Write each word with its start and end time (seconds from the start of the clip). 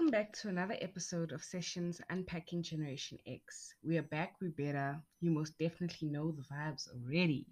Welcome 0.00 0.12
back 0.12 0.32
to 0.38 0.48
another 0.48 0.78
episode 0.80 1.30
of 1.32 1.44
Sessions 1.44 2.00
Unpacking 2.08 2.62
Generation 2.62 3.18
X. 3.26 3.74
We 3.82 3.98
are 3.98 4.02
back, 4.02 4.36
we're 4.40 4.48
better. 4.50 4.98
You 5.20 5.30
most 5.30 5.58
definitely 5.58 6.08
know 6.08 6.32
the 6.32 6.42
vibes 6.50 6.88
already. 6.88 7.44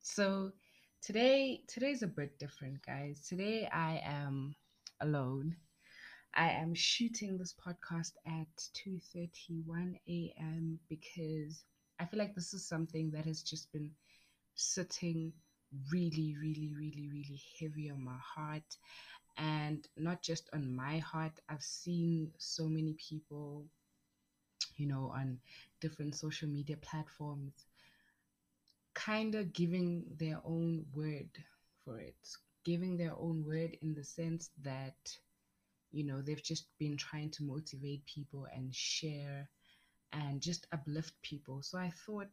So 0.00 0.50
today 1.00 1.62
today's 1.68 2.02
a 2.02 2.08
bit 2.08 2.40
different, 2.40 2.84
guys. 2.84 3.24
Today 3.28 3.68
I 3.72 4.02
am 4.04 4.56
alone. 5.00 5.54
I 6.34 6.48
am 6.50 6.74
shooting 6.74 7.38
this 7.38 7.54
podcast 7.54 8.14
at 8.26 8.48
2:31 8.74 9.94
a.m. 10.08 10.80
because 10.88 11.62
I 12.00 12.06
feel 12.06 12.18
like 12.18 12.34
this 12.34 12.52
is 12.52 12.66
something 12.66 13.12
that 13.12 13.26
has 13.26 13.44
just 13.44 13.72
been 13.72 13.92
sitting 14.56 15.32
really, 15.92 16.34
really, 16.40 16.72
really, 16.76 17.08
really 17.08 17.40
heavy 17.60 17.90
on 17.90 18.04
my 18.04 18.18
heart 18.18 18.76
and 19.36 19.88
not 19.96 20.22
just 20.22 20.48
on 20.52 20.74
my 20.74 20.98
heart 20.98 21.40
i've 21.48 21.62
seen 21.62 22.30
so 22.38 22.66
many 22.68 22.94
people 22.94 23.66
you 24.76 24.86
know 24.86 25.10
on 25.14 25.38
different 25.80 26.14
social 26.14 26.48
media 26.48 26.76
platforms 26.76 27.66
kind 28.94 29.34
of 29.34 29.52
giving 29.52 30.04
their 30.18 30.40
own 30.44 30.84
word 30.94 31.30
for 31.84 31.98
it. 31.98 32.16
Giving 32.64 32.96
their 32.96 33.14
own 33.18 33.44
word 33.44 33.76
in 33.82 33.94
the 33.94 34.04
sense 34.04 34.50
that 34.62 34.96
you 35.90 36.04
know 36.04 36.22
they've 36.22 36.42
just 36.42 36.66
been 36.78 36.96
trying 36.96 37.30
to 37.30 37.44
motivate 37.44 38.04
people 38.06 38.46
and 38.54 38.74
share 38.74 39.48
and 40.12 40.40
just 40.40 40.66
uplift 40.72 41.14
people. 41.22 41.62
So 41.62 41.78
i 41.78 41.90
thought 42.06 42.30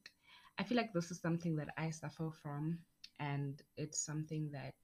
i 0.59 0.63
feel 0.63 0.77
like 0.77 0.93
this 0.93 1.11
is 1.11 1.19
something 1.21 1.55
that 1.55 1.69
i 1.77 1.89
suffer 1.89 2.29
from 2.43 2.79
and 3.19 3.61
it's 3.77 3.99
something 4.05 4.49
that 4.51 4.75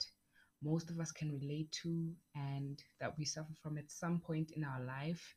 most 0.63 0.89
of 0.89 0.99
us 0.99 1.11
can 1.11 1.31
relate 1.31 1.71
to 1.83 2.11
and 2.35 2.83
that 2.99 3.17
we 3.17 3.25
suffer 3.25 3.53
from 3.61 3.77
at 3.77 3.91
some 3.91 4.19
point 4.19 4.51
in 4.51 4.63
our 4.63 4.81
life, 4.83 5.35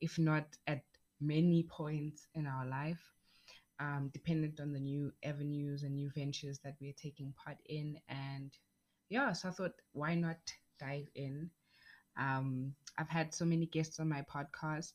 if 0.00 0.18
not 0.18 0.46
at 0.66 0.82
many 1.20 1.64
points 1.64 2.26
in 2.34 2.46
our 2.46 2.66
life, 2.66 3.02
um, 3.80 4.10
dependent 4.12 4.60
on 4.60 4.72
the 4.72 4.80
new 4.80 5.12
avenues 5.24 5.82
and 5.82 5.94
new 5.94 6.10
ventures 6.14 6.58
that 6.64 6.76
we're 6.80 6.92
taking 7.00 7.32
part 7.44 7.58
in. 7.66 7.98
And 8.08 8.52
yeah, 9.08 9.32
so 9.32 9.48
I 9.48 9.52
thought, 9.52 9.74
why 9.92 10.14
not 10.14 10.38
dive 10.78 11.08
in? 11.14 11.50
Um, 12.18 12.74
I've 12.98 13.08
had 13.08 13.34
so 13.34 13.44
many 13.44 13.66
guests 13.66 14.00
on 14.00 14.08
my 14.08 14.22
podcast, 14.22 14.94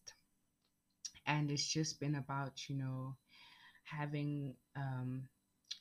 and 1.25 1.51
it's 1.51 1.65
just 1.67 1.99
been 1.99 2.15
about, 2.15 2.69
you 2.69 2.75
know, 2.77 3.15
having 3.85 4.55
um, 4.75 5.27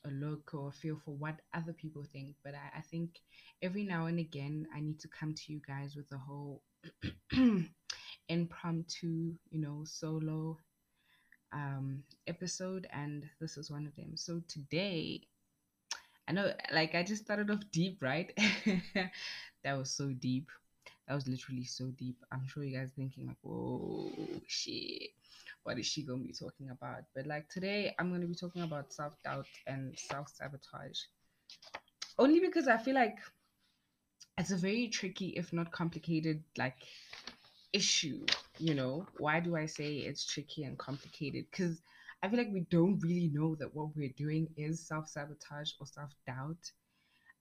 a 0.05 0.09
look 0.09 0.53
or 0.53 0.69
a 0.69 0.71
feel 0.71 0.97
for 1.03 1.11
what 1.11 1.41
other 1.53 1.73
people 1.73 2.03
think. 2.03 2.35
But 2.43 2.55
I, 2.55 2.79
I 2.79 2.81
think 2.81 3.19
every 3.61 3.83
now 3.83 4.05
and 4.07 4.19
again, 4.19 4.67
I 4.75 4.79
need 4.79 4.99
to 5.01 5.07
come 5.07 5.33
to 5.33 5.53
you 5.53 5.61
guys 5.65 5.95
with 5.95 6.11
a 6.11 6.17
whole 6.17 6.61
impromptu, 8.29 9.33
you 9.49 9.59
know, 9.59 9.83
solo 9.85 10.57
um, 11.51 12.03
episode, 12.27 12.87
and 12.91 13.29
this 13.39 13.57
is 13.57 13.71
one 13.71 13.85
of 13.85 13.95
them. 13.95 14.15
So 14.15 14.41
today, 14.47 15.21
I 16.27 16.31
know, 16.31 16.51
like, 16.71 16.95
I 16.95 17.03
just 17.03 17.23
started 17.23 17.49
off 17.51 17.59
deep, 17.71 18.01
right? 18.01 18.31
that 19.63 19.77
was 19.77 19.91
so 19.91 20.09
deep. 20.09 20.49
That 21.07 21.15
was 21.15 21.27
literally 21.27 21.65
so 21.65 21.85
deep. 21.87 22.17
I'm 22.31 22.47
sure 22.47 22.63
you 22.63 22.77
guys 22.77 22.91
thinking 22.95 23.27
like, 23.27 23.37
"Whoa, 23.41 24.09
shit." 24.47 25.11
What 25.63 25.79
is 25.79 25.85
she 25.85 26.03
going 26.03 26.21
to 26.21 26.27
be 26.27 26.33
talking 26.33 26.69
about? 26.69 27.03
But 27.15 27.25
like 27.25 27.49
today, 27.49 27.95
I'm 27.97 28.09
going 28.09 28.21
to 28.21 28.27
be 28.27 28.35
talking 28.35 28.63
about 28.63 28.93
self 28.93 29.13
doubt 29.23 29.47
and 29.67 29.97
self 29.97 30.29
sabotage. 30.29 30.99
Only 32.19 32.39
because 32.39 32.67
I 32.67 32.77
feel 32.77 32.95
like 32.95 33.17
it's 34.37 34.51
a 34.51 34.57
very 34.57 34.87
tricky, 34.87 35.29
if 35.29 35.53
not 35.53 35.71
complicated, 35.71 36.43
like 36.57 36.77
issue. 37.71 38.25
You 38.59 38.75
know, 38.75 39.07
why 39.17 39.39
do 39.39 39.55
I 39.55 39.65
say 39.65 39.95
it's 39.95 40.25
tricky 40.25 40.63
and 40.63 40.77
complicated? 40.77 41.45
Because 41.49 41.81
I 42.21 42.29
feel 42.29 42.37
like 42.37 42.53
we 42.53 42.65
don't 42.69 42.99
really 43.01 43.31
know 43.33 43.55
that 43.55 43.73
what 43.75 43.95
we're 43.95 44.13
doing 44.17 44.47
is 44.57 44.87
self 44.87 45.09
sabotage 45.09 45.71
or 45.79 45.87
self 45.87 46.11
doubt. 46.27 46.71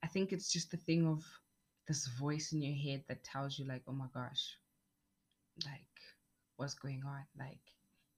I 0.02 0.08
think 0.08 0.32
it's 0.32 0.50
just 0.50 0.70
the 0.70 0.76
thing 0.76 1.06
of 1.06 1.22
this 1.86 2.06
voice 2.18 2.52
in 2.52 2.62
your 2.62 2.76
head 2.76 3.04
that 3.08 3.24
tells 3.24 3.58
you, 3.58 3.66
like, 3.66 3.82
oh 3.88 3.92
my 3.92 4.06
gosh, 4.14 4.56
like, 5.64 5.86
what's 6.56 6.74
going 6.74 7.02
on? 7.06 7.24
Like, 7.38 7.60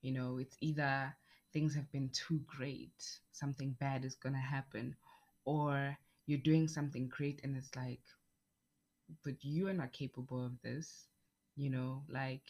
you 0.04 0.12
know, 0.12 0.38
it's 0.40 0.58
either 0.62 1.16
things 1.54 1.76
have 1.76 1.92
been 1.92 2.10
too 2.10 2.42
great, 2.46 3.20
something 3.32 3.76
bad 3.80 4.06
is 4.06 4.16
going 4.16 4.36
to 4.36 4.40
happen, 4.40 4.96
or 5.46 5.98
you're 6.26 6.38
doing 6.40 6.68
something 6.68 7.08
great 7.08 7.42
and 7.44 7.56
it's 7.56 7.76
like, 7.76 8.02
but 9.24 9.44
you 9.44 9.68
are 9.68 9.74
not 9.74 9.92
capable 9.92 10.44
of 10.44 10.60
this, 10.62 11.08
you 11.56 11.70
know, 11.70 12.04
like, 12.08 12.42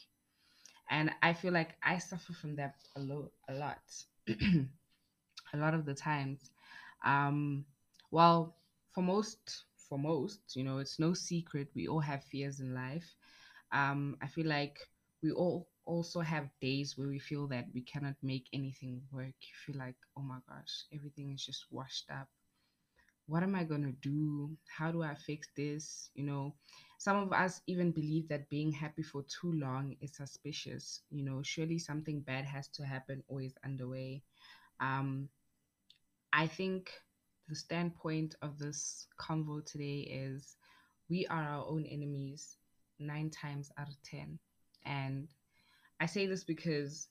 and 0.90 1.10
I 1.22 1.34
feel 1.34 1.52
like 1.52 1.76
I 1.82 1.98
suffer 1.98 2.32
from 2.34 2.56
that 2.56 2.76
a 2.96 3.00
lot, 3.00 3.30
a 3.48 3.54
lot, 3.54 3.82
a 4.28 5.56
lot 5.56 5.74
of 5.74 5.86
the 5.86 5.94
times. 5.94 6.50
Um, 7.04 7.66
well, 8.10 8.56
for 8.92 9.02
most, 9.02 9.64
for 9.88 9.98
most, 9.98 10.56
you 10.56 10.64
know, 10.64 10.78
it's 10.78 10.98
no 10.98 11.14
secret 11.14 11.70
we 11.74 11.88
all 11.88 12.00
have 12.00 12.24
fears 12.24 12.60
in 12.60 12.74
life. 12.74 13.16
Um, 13.72 14.16
I 14.22 14.28
feel 14.28 14.46
like 14.46 14.78
we 15.22 15.32
all 15.32 15.68
also 15.86 16.20
have 16.20 16.48
days 16.60 16.96
where 16.96 17.08
we 17.08 17.18
feel 17.18 17.46
that 17.48 17.66
we 17.74 17.82
cannot 17.82 18.14
make 18.22 18.46
anything 18.52 19.02
work. 19.12 19.34
You 19.40 19.54
feel 19.66 19.78
like, 19.78 19.96
oh 20.16 20.22
my 20.22 20.38
gosh, 20.48 20.84
everything 20.92 21.32
is 21.32 21.44
just 21.44 21.66
washed 21.70 22.10
up. 22.10 22.28
What 23.26 23.42
am 23.42 23.54
I 23.54 23.64
going 23.64 23.82
to 23.82 23.92
do? 24.08 24.50
How 24.68 24.90
do 24.92 25.02
I 25.02 25.14
fix 25.14 25.48
this? 25.56 26.10
You 26.14 26.24
know, 26.24 26.54
some 26.98 27.16
of 27.16 27.32
us 27.32 27.60
even 27.66 27.90
believe 27.90 28.28
that 28.28 28.50
being 28.50 28.70
happy 28.72 29.02
for 29.02 29.22
too 29.22 29.52
long 29.52 29.96
is 30.00 30.16
suspicious. 30.16 31.02
You 31.10 31.24
know, 31.24 31.42
surely 31.42 31.78
something 31.78 32.20
bad 32.20 32.44
has 32.44 32.68
to 32.68 32.84
happen 32.84 33.22
or 33.28 33.40
is 33.40 33.54
underway. 33.64 34.22
Um, 34.80 35.28
I 36.32 36.46
think 36.46 36.90
the 37.48 37.54
standpoint 37.54 38.34
of 38.42 38.58
this 38.58 39.06
convo 39.18 39.64
today 39.64 40.00
is 40.00 40.56
we 41.08 41.26
are 41.26 41.42
our 41.42 41.66
own 41.66 41.86
enemies 41.86 42.56
nine 42.98 43.30
times 43.30 43.70
out 43.78 43.88
of 43.88 44.02
ten. 44.02 44.38
And 44.84 45.28
I 46.00 46.06
say 46.06 46.26
this 46.26 46.44
because, 46.44 47.08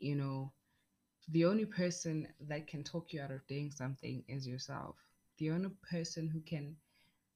you 0.00 0.14
know, 0.16 0.52
the 1.28 1.44
only 1.44 1.64
person 1.66 2.28
that 2.48 2.66
can 2.66 2.82
talk 2.82 3.12
you 3.12 3.20
out 3.20 3.30
of 3.30 3.46
doing 3.46 3.70
something 3.70 4.24
is 4.28 4.46
yourself. 4.46 4.96
The 5.38 5.50
only 5.50 5.70
person 5.90 6.28
who 6.28 6.40
can 6.40 6.76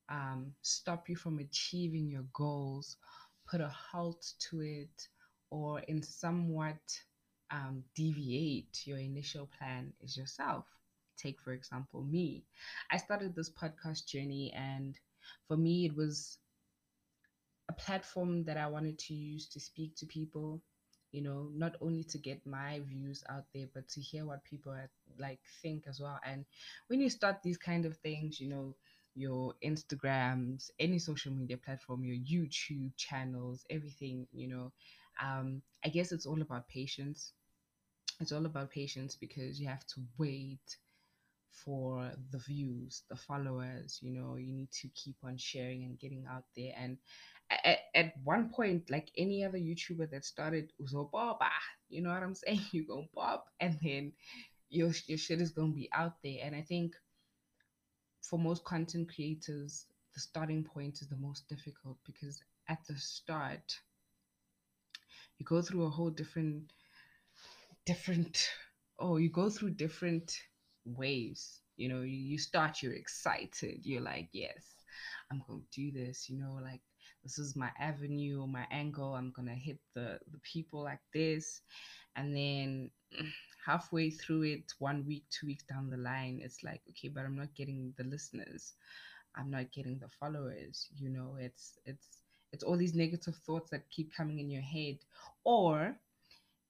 um, 0.08 0.52
stop 0.62 1.08
you 1.08 1.16
from 1.16 1.38
achieving 1.38 2.08
your 2.10 2.24
goals, 2.32 2.96
put 3.48 3.60
a 3.60 3.68
halt 3.68 4.24
to 4.50 4.60
it, 4.60 5.08
or 5.50 5.80
in 5.80 6.02
somewhat 6.02 6.80
um, 7.50 7.84
deviate 7.94 8.86
your 8.86 8.98
initial 8.98 9.48
plan 9.58 9.92
is 10.00 10.16
yourself. 10.16 10.66
Take, 11.16 11.40
for 11.40 11.52
example, 11.52 12.02
me. 12.02 12.44
I 12.90 12.96
started 12.98 13.34
this 13.34 13.50
podcast 13.50 14.06
journey, 14.06 14.52
and 14.54 14.98
for 15.46 15.56
me, 15.56 15.86
it 15.86 15.94
was 15.96 16.38
a 17.68 17.72
platform 17.72 18.44
that 18.44 18.56
I 18.56 18.66
wanted 18.66 18.98
to 19.00 19.14
use 19.14 19.48
to 19.48 19.60
speak 19.60 19.96
to 19.96 20.06
people, 20.06 20.62
you 21.12 21.22
know, 21.22 21.48
not 21.54 21.76
only 21.80 22.04
to 22.04 22.18
get 22.18 22.44
my 22.46 22.80
views 22.80 23.22
out 23.28 23.44
there, 23.54 23.66
but 23.72 23.88
to 23.90 24.00
hear 24.00 24.26
what 24.26 24.44
people 24.44 24.72
are, 24.72 24.90
like 25.18 25.40
think 25.62 25.84
as 25.88 26.00
well. 26.00 26.18
And 26.24 26.44
when 26.88 27.00
you 27.00 27.08
start 27.10 27.42
these 27.42 27.58
kind 27.58 27.86
of 27.86 27.96
things, 27.98 28.40
you 28.40 28.48
know, 28.48 28.74
your 29.14 29.54
Instagrams, 29.64 30.70
any 30.78 30.98
social 30.98 31.32
media 31.32 31.56
platform, 31.56 32.04
your 32.04 32.16
YouTube 32.16 32.92
channels, 32.96 33.64
everything, 33.70 34.26
you 34.32 34.48
know, 34.48 34.72
um, 35.22 35.62
I 35.84 35.88
guess 35.88 36.12
it's 36.12 36.26
all 36.26 36.42
about 36.42 36.68
patience. 36.68 37.32
It's 38.20 38.32
all 38.32 38.46
about 38.46 38.70
patience 38.70 39.16
because 39.16 39.60
you 39.60 39.68
have 39.68 39.86
to 39.88 40.02
wait 40.18 40.78
for 41.54 42.10
the 42.30 42.38
views, 42.38 43.02
the 43.08 43.16
followers, 43.16 43.98
you 44.02 44.10
know, 44.12 44.36
you 44.36 44.52
need 44.52 44.70
to 44.72 44.88
keep 44.88 45.16
on 45.24 45.36
sharing 45.36 45.84
and 45.84 45.98
getting 45.98 46.24
out 46.30 46.44
there. 46.56 46.72
And 46.76 46.98
at, 47.50 47.78
at 47.94 48.14
one 48.24 48.50
point, 48.50 48.90
like 48.90 49.10
any 49.16 49.44
other 49.44 49.58
YouTuber 49.58 50.10
that 50.10 50.24
started 50.24 50.72
Uzobaba, 50.80 51.36
ah, 51.42 51.50
you 51.88 52.02
know 52.02 52.10
what 52.10 52.22
I'm 52.22 52.34
saying? 52.34 52.60
You 52.72 52.86
go 52.86 53.06
pop 53.14 53.46
and 53.60 53.78
then 53.82 54.12
your 54.68 54.90
your 55.06 55.18
shit 55.18 55.40
is 55.40 55.52
gonna 55.52 55.72
be 55.72 55.88
out 55.92 56.14
there. 56.22 56.38
And 56.42 56.56
I 56.56 56.62
think 56.62 56.94
for 58.22 58.38
most 58.38 58.64
content 58.64 59.12
creators, 59.14 59.86
the 60.14 60.20
starting 60.20 60.64
point 60.64 61.00
is 61.02 61.08
the 61.08 61.16
most 61.16 61.48
difficult 61.48 61.98
because 62.04 62.40
at 62.68 62.78
the 62.88 62.96
start 62.96 63.78
you 65.38 65.44
go 65.44 65.60
through 65.60 65.84
a 65.84 65.90
whole 65.90 66.10
different 66.10 66.72
different 67.84 68.48
oh 68.98 69.16
you 69.16 69.28
go 69.28 69.50
through 69.50 69.70
different 69.70 70.38
waves 70.84 71.60
you 71.76 71.88
know 71.88 72.02
you, 72.02 72.38
start 72.38 72.82
you're 72.82 72.92
excited 72.94 73.78
you're 73.82 74.02
like 74.02 74.28
yes 74.32 74.76
i'm 75.30 75.42
going 75.48 75.60
to 75.60 75.80
do 75.80 75.90
this 75.92 76.28
you 76.28 76.38
know 76.38 76.58
like 76.62 76.80
this 77.22 77.38
is 77.38 77.56
my 77.56 77.70
avenue 77.80 78.46
my 78.46 78.66
angle 78.70 79.14
i'm 79.14 79.32
gonna 79.34 79.54
hit 79.54 79.78
the 79.94 80.18
the 80.30 80.38
people 80.40 80.82
like 80.82 81.00
this 81.12 81.62
and 82.16 82.36
then 82.36 82.90
halfway 83.66 84.10
through 84.10 84.42
it 84.42 84.72
one 84.78 85.04
week 85.06 85.24
two 85.30 85.46
weeks 85.46 85.64
down 85.64 85.90
the 85.90 85.96
line 85.96 86.40
it's 86.42 86.62
like 86.62 86.82
okay 86.90 87.08
but 87.08 87.24
i'm 87.24 87.36
not 87.36 87.54
getting 87.54 87.92
the 87.96 88.04
listeners 88.04 88.74
i'm 89.36 89.50
not 89.50 89.72
getting 89.72 89.98
the 89.98 90.08
followers 90.20 90.88
you 90.96 91.08
know 91.08 91.36
it's 91.40 91.78
it's 91.86 92.24
it's 92.54 92.62
all 92.62 92.76
these 92.76 92.94
negative 92.94 93.34
thoughts 93.44 93.70
that 93.70 93.90
keep 93.90 94.14
coming 94.14 94.38
in 94.38 94.48
your 94.48 94.62
head. 94.62 94.98
Or 95.42 95.96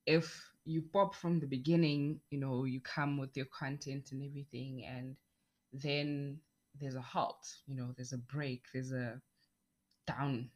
if 0.07 0.43
you 0.65 0.83
pop 0.93 1.15
from 1.15 1.41
the 1.41 1.47
beginning, 1.47 2.21
you 2.31 2.39
know, 2.39 2.65
you 2.65 2.81
come 2.81 3.19
with 3.19 3.37
your 3.37 3.47
content 3.47 4.13
and 4.13 4.23
everything, 4.23 4.85
and 4.87 5.17
then 5.73 6.39
there's 6.81 6.97
a 6.97 7.01
halt, 7.03 7.47
you 7.67 7.77
know, 7.77 7.93
there's 7.97 8.13
a 8.13 8.19
break, 8.19 8.63
there's 8.73 8.93
a 8.93 9.21
down 10.07 10.51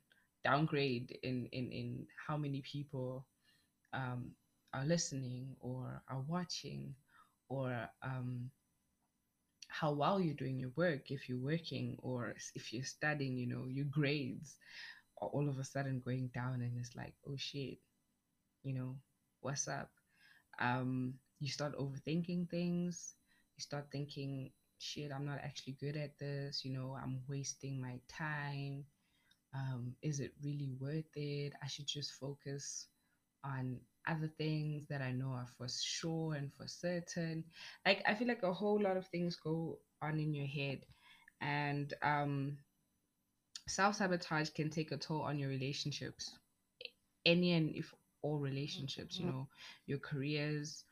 downgrade 0.44 1.18
in 1.22 1.46
in 1.52 1.70
in 1.72 2.06
how 2.26 2.36
many 2.36 2.62
people 2.62 3.26
um, 3.92 4.32
are 4.74 4.84
listening 4.84 5.56
or 5.60 6.02
are 6.08 6.22
watching 6.28 6.94
or 7.48 7.88
um, 8.02 8.50
how 9.68 9.92
well 9.92 10.20
you're 10.20 10.34
doing 10.34 10.58
your 10.58 10.72
work 10.76 11.10
if 11.10 11.28
you're 11.28 11.38
working 11.38 11.96
or 12.02 12.34
if 12.54 12.72
you're 12.72 12.84
studying 12.84 13.36
you 13.36 13.46
know 13.46 13.66
your 13.68 13.86
grades 13.86 14.56
are 15.20 15.28
all 15.28 15.48
of 15.48 15.58
a 15.58 15.64
sudden 15.64 16.00
going 16.04 16.30
down 16.34 16.62
and 16.62 16.78
it's 16.78 16.96
like 16.96 17.14
oh 17.28 17.36
shit 17.36 17.78
you 18.64 18.74
know 18.74 18.96
what's 19.40 19.68
up 19.68 19.90
um 20.60 21.14
you 21.40 21.48
start 21.48 21.76
overthinking 21.78 22.50
things. 22.50 23.14
You 23.56 23.62
start 23.62 23.86
thinking 23.92 24.50
shit 24.80 25.10
i'm 25.12 25.26
not 25.26 25.38
actually 25.42 25.74
good 25.80 25.96
at 25.96 26.18
this. 26.18 26.64
You 26.64 26.72
know 26.72 26.96
i'm 27.02 27.20
wasting 27.28 27.80
my 27.80 28.00
time. 28.08 28.84
Um 29.54 29.94
is 30.02 30.20
it 30.20 30.32
really 30.42 30.72
worth 30.80 31.16
it? 31.16 31.54
I 31.62 31.66
should 31.68 31.86
just 31.86 32.12
focus 32.14 32.86
on 33.44 33.78
other 34.06 34.30
things 34.38 34.86
that 34.88 35.02
I 35.02 35.12
know 35.12 35.30
are 35.32 35.46
for 35.58 35.68
sure 35.68 36.34
and 36.34 36.52
for 36.54 36.66
certain. 36.66 37.44
Like 37.86 38.02
I 38.06 38.14
feel 38.14 38.28
like 38.28 38.42
a 38.42 38.52
whole 38.52 38.80
lot 38.80 38.96
of 38.96 39.06
things 39.08 39.36
go 39.36 39.78
on 40.02 40.18
in 40.18 40.34
your 40.34 40.46
head, 40.46 40.80
and 41.40 41.92
um, 42.02 42.58
self 43.68 43.96
sabotage 43.96 44.50
can 44.50 44.70
take 44.70 44.92
a 44.92 44.96
toll 44.96 45.22
on 45.22 45.38
your 45.38 45.48
relationships, 45.48 46.32
any 47.26 47.52
and 47.52 47.74
if 47.74 47.94
all 48.22 48.38
relationships. 48.38 49.18
You 49.18 49.26
know, 49.26 49.48
your 49.86 49.98
careers. 49.98 50.84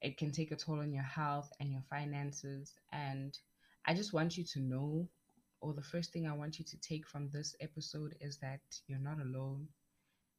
It 0.00 0.16
can 0.18 0.30
take 0.32 0.50
a 0.52 0.56
toll 0.56 0.80
on 0.80 0.92
your 0.92 1.02
health 1.04 1.50
and 1.60 1.72
your 1.72 1.82
finances. 1.90 2.78
And 2.92 3.38
I 3.86 3.94
just 3.94 4.12
want 4.12 4.36
you 4.36 4.44
to 4.44 4.60
know, 4.60 5.08
or 5.60 5.74
the 5.74 5.82
first 5.82 6.12
thing 6.12 6.26
I 6.26 6.32
want 6.34 6.58
you 6.58 6.64
to 6.66 6.78
take 6.80 7.06
from 7.06 7.28
this 7.30 7.54
episode 7.60 8.14
is 8.20 8.38
that 8.38 8.60
you're 8.86 8.98
not 9.00 9.20
alone. 9.20 9.68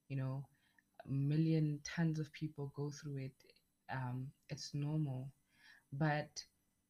You 0.10 0.18
know, 0.18 0.46
a 1.06 1.10
million 1.12 1.80
tons 1.84 2.20
of 2.20 2.32
people 2.34 2.72
go 2.76 2.90
through 2.92 3.18
it 3.18 3.34
um, 3.92 4.32
it's 4.50 4.74
normal 4.74 5.32
but 5.92 6.44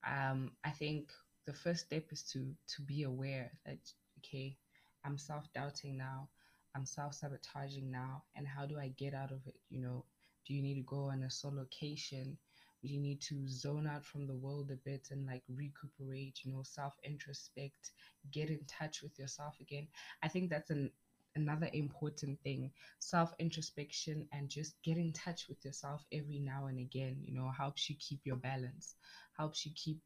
um, 0.08 0.52
i 0.64 0.70
think 0.72 1.12
the 1.46 1.54
first 1.54 1.86
step 1.86 2.06
is 2.12 2.24
to 2.24 2.56
to 2.68 2.82
be 2.82 3.04
aware 3.04 3.52
that 3.66 3.80
okay 4.20 4.58
i'm 5.06 5.18
self-doubting 5.18 5.98
now 5.98 6.30
i'm 6.76 6.86
self-sabotaging 6.86 7.90
now 7.92 8.24
and 8.36 8.48
how 8.48 8.66
do 8.66 8.78
i 8.80 8.88
get 8.98 9.14
out 9.14 9.32
of 9.32 9.40
it 9.46 9.56
you 9.70 9.80
know? 9.80 10.06
Do 10.48 10.54
you 10.54 10.62
need 10.64 10.76
to 10.76 10.82
go 10.82 11.10
on 11.12 11.24
a 11.24 11.28
solocation? 11.28 12.38
Do 12.82 12.88
you 12.88 13.00
need 13.00 13.22
to 13.22 13.48
zone 13.48 13.86
out 13.88 14.06
from 14.06 14.26
the 14.26 14.36
world 14.36 14.72
a 14.72 14.78
bit 14.78 15.08
and 15.12 15.26
like 15.28 15.44
recuperate 15.48 16.40
you 16.44 16.52
know 16.52 16.64
self 16.64 16.94
introspect 17.04 17.92
get 18.32 18.50
in 18.50 18.60
touch 18.68 19.02
with 19.04 19.18
yourself 19.20 19.56
again? 19.62 19.88
I 20.24 20.28
think 20.28 20.50
that's 20.50 20.70
an 20.72 20.90
another 21.36 21.70
important 21.74 22.40
thing. 22.42 22.72
Self 23.00 23.34
introspection 23.40 24.28
and 24.32 24.50
just 24.50 24.76
get 24.84 24.98
in 24.98 25.14
touch 25.14 25.48
with 25.48 25.64
yourself 25.64 26.06
every 26.12 26.40
now 26.40 26.68
and 26.68 26.80
again 26.80 27.18
you 27.26 27.34
know 27.34 27.52
helps 27.56 27.90
you 27.90 27.96
keep 28.00 28.22
your 28.26 28.38
balance 28.38 28.96
helps 29.38 29.66
you 29.66 29.72
keep 29.76 30.00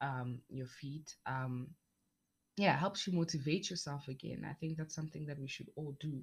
um, 0.00 0.40
your 0.48 0.66
feet 0.66 1.14
um, 1.26 1.68
yeah 2.56 2.76
helps 2.78 3.06
you 3.06 3.12
motivate 3.12 3.70
yourself 3.70 4.06
again 4.08 4.46
i 4.48 4.52
think 4.54 4.76
that's 4.76 4.94
something 4.94 5.26
that 5.26 5.38
we 5.38 5.48
should 5.48 5.68
all 5.76 5.94
do. 6.00 6.20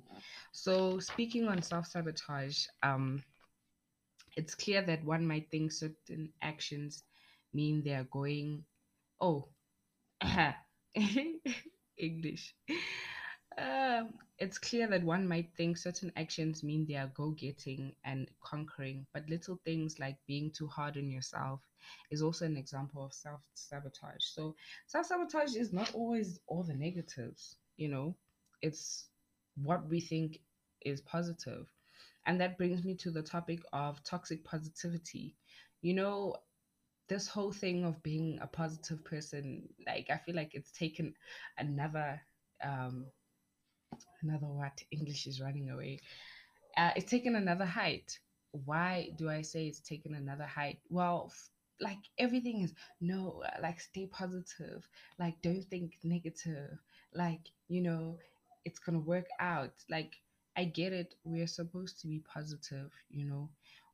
So 0.51 0.99
speaking 0.99 1.47
on 1.47 1.61
self-sabotage 1.61 2.65
um, 2.83 3.23
it's 4.37 4.55
clear 4.55 4.81
that 4.81 5.03
one 5.03 5.27
might 5.27 5.49
think 5.51 5.71
certain 5.71 6.29
actions 6.41 7.03
mean 7.53 7.83
they 7.83 7.93
are 7.93 8.07
going 8.11 8.63
oh 9.19 9.47
english 11.97 12.55
um, 13.61 14.13
it's 14.39 14.57
clear 14.57 14.87
that 14.87 15.03
one 15.03 15.27
might 15.27 15.49
think 15.55 15.77
certain 15.77 16.11
actions 16.17 16.63
mean 16.63 16.85
they 16.87 16.95
are 16.95 17.11
go 17.15 17.31
getting 17.31 17.93
and 18.05 18.29
conquering, 18.41 19.05
but 19.13 19.29
little 19.29 19.59
things 19.65 19.99
like 19.99 20.17
being 20.27 20.51
too 20.51 20.67
hard 20.67 20.97
on 20.97 21.09
yourself 21.09 21.61
is 22.11 22.21
also 22.23 22.45
an 22.45 22.57
example 22.57 23.03
of 23.05 23.13
self 23.13 23.41
sabotage. 23.55 24.23
So, 24.25 24.55
self 24.87 25.07
sabotage 25.07 25.55
is 25.55 25.73
not 25.73 25.93
always 25.93 26.39
all 26.47 26.63
the 26.63 26.73
negatives, 26.75 27.57
you 27.77 27.89
know, 27.89 28.15
it's 28.61 29.09
what 29.55 29.87
we 29.89 30.01
think 30.01 30.39
is 30.81 31.01
positive. 31.01 31.67
And 32.25 32.41
that 32.41 32.57
brings 32.57 32.83
me 32.83 32.95
to 32.97 33.11
the 33.11 33.23
topic 33.23 33.61
of 33.73 34.03
toxic 34.03 34.43
positivity. 34.45 35.35
You 35.81 35.95
know, 35.95 36.35
this 37.09 37.27
whole 37.27 37.51
thing 37.51 37.83
of 37.83 38.01
being 38.03 38.39
a 38.41 38.47
positive 38.47 39.03
person, 39.03 39.67
like, 39.85 40.07
I 40.09 40.17
feel 40.17 40.35
like 40.35 40.51
it's 40.53 40.71
taken 40.71 41.13
another 41.57 42.21
um, 42.63 43.07
another 43.91 44.47
what 44.47 44.81
english 44.91 45.27
is 45.27 45.41
running 45.41 45.69
away. 45.69 45.99
Uh, 46.77 46.91
it's 46.95 47.09
taken 47.09 47.35
another 47.35 47.65
height. 47.65 48.17
Why 48.51 49.09
do 49.17 49.29
i 49.29 49.41
say 49.41 49.67
it's 49.67 49.79
taken 49.81 50.15
another 50.15 50.45
height? 50.45 50.79
Well 50.89 51.29
f- 51.31 51.49
like 51.79 52.03
everything 52.17 52.61
is 52.61 52.73
no 53.01 53.43
uh, 53.45 53.59
like 53.61 53.79
stay 53.79 54.07
positive. 54.07 54.87
Like 55.19 55.41
don't 55.41 55.63
think 55.69 55.97
negative. 56.03 56.77
Like 57.13 57.49
you 57.67 57.81
know 57.81 58.17
it's 58.65 58.79
gonna 58.79 58.99
work 58.99 59.27
out. 59.39 59.73
Like 59.89 60.15
i 60.57 60.65
get 60.65 60.93
it. 60.93 61.15
We're 61.23 61.47
supposed 61.47 61.99
to 62.01 62.07
be 62.07 62.19
positive 62.33 62.91
you 63.09 63.25
know. 63.25 63.49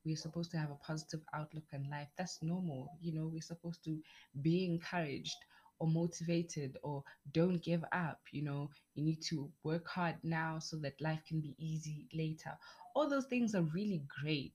We're 0.05 0.15
supposed 0.17 0.51
to 0.51 0.57
have 0.57 0.71
a 0.71 0.75
positive 0.75 1.21
outlook 1.33 1.65
on 1.73 1.89
life. 1.89 2.07
That's 2.17 2.41
normal 2.41 2.89
you 3.01 3.13
know. 3.13 3.27
We're 3.31 3.41
supposed 3.41 3.83
to 3.85 3.99
be 4.41 4.65
encouraged 4.65 5.37
or 5.79 5.87
motivated 5.87 6.77
or 6.83 7.03
don't 7.33 7.63
give 7.63 7.83
up 7.91 8.19
you 8.31 8.43
know 8.43 8.69
you 8.95 9.03
need 9.03 9.21
to 9.21 9.49
work 9.63 9.87
hard 9.87 10.15
now 10.23 10.57
so 10.59 10.77
that 10.77 10.99
life 11.01 11.21
can 11.27 11.39
be 11.39 11.55
easy 11.57 12.07
later. 12.13 12.51
All 12.95 13.09
those 13.09 13.25
things 13.25 13.53
are 13.55 13.61
really 13.73 14.03
great 14.21 14.53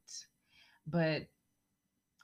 but 0.87 1.23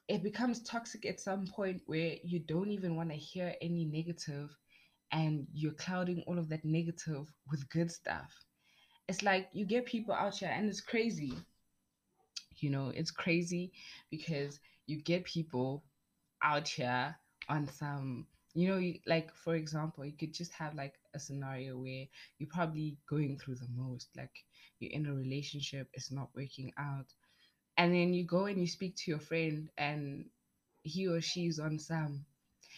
it 0.09 0.23
becomes 0.23 0.63
toxic 0.63 1.05
at 1.07 1.21
some 1.21 1.47
point 1.47 1.83
where 1.87 2.15
you 2.25 2.41
don't 2.41 2.71
even 2.71 2.97
want 2.97 3.11
to 3.11 3.17
hear 3.17 3.55
any 3.61 3.85
negative 3.85 4.51
and 5.13 5.47
you're 5.53 5.73
clouding 5.73 6.25
all 6.27 6.39
of 6.39 6.49
that 6.49 6.65
negative 6.65 7.27
with 7.51 7.69
good 7.71 7.91
stuff. 7.91 8.33
It's 9.07 9.23
like 9.23 9.49
you 9.53 9.65
get 9.65 9.87
people 9.87 10.15
out 10.15 10.35
here 10.37 10.51
and 10.53 10.69
it's 10.69 10.81
crazy. 10.81 11.33
You 12.57 12.71
know 12.71 12.91
it's 12.95 13.11
crazy 13.11 13.73
because 14.11 14.59
you 14.87 15.01
get 15.03 15.25
people 15.25 15.85
out 16.43 16.67
here 16.67 17.15
on 17.49 17.69
some 17.69 18.27
you 18.59 18.69
know 18.69 18.79
you, 18.79 18.99
like 19.07 19.35
for 19.35 19.55
example 19.55 20.05
you 20.05 20.13
could 20.19 20.35
just 20.35 20.53
have 20.53 20.75
like 20.75 20.95
a 21.15 21.21
scenario 21.21 21.77
where 21.79 22.07
you're 22.39 22.49
probably 22.53 22.99
going 23.09 23.39
through 23.39 23.57
the 23.57 23.69
most 23.77 24.09
like 24.17 24.45
you're 24.81 24.93
in 24.93 25.07
a 25.07 25.15
relationship 25.15 25.89
it's 25.95 26.13
not 26.13 26.31
working 26.37 26.73
out 26.79 27.07
and 27.79 27.95
then 27.95 28.13
you 28.15 28.25
go 28.25 28.47
and 28.47 28.61
you 28.61 28.67
speak 28.67 28.97
to 28.97 29.11
your 29.11 29.21
friend 29.21 29.71
and 29.79 30.25
he 30.83 31.07
or 31.09 31.21
she's 31.21 31.59
on 31.59 31.79
some 31.79 32.25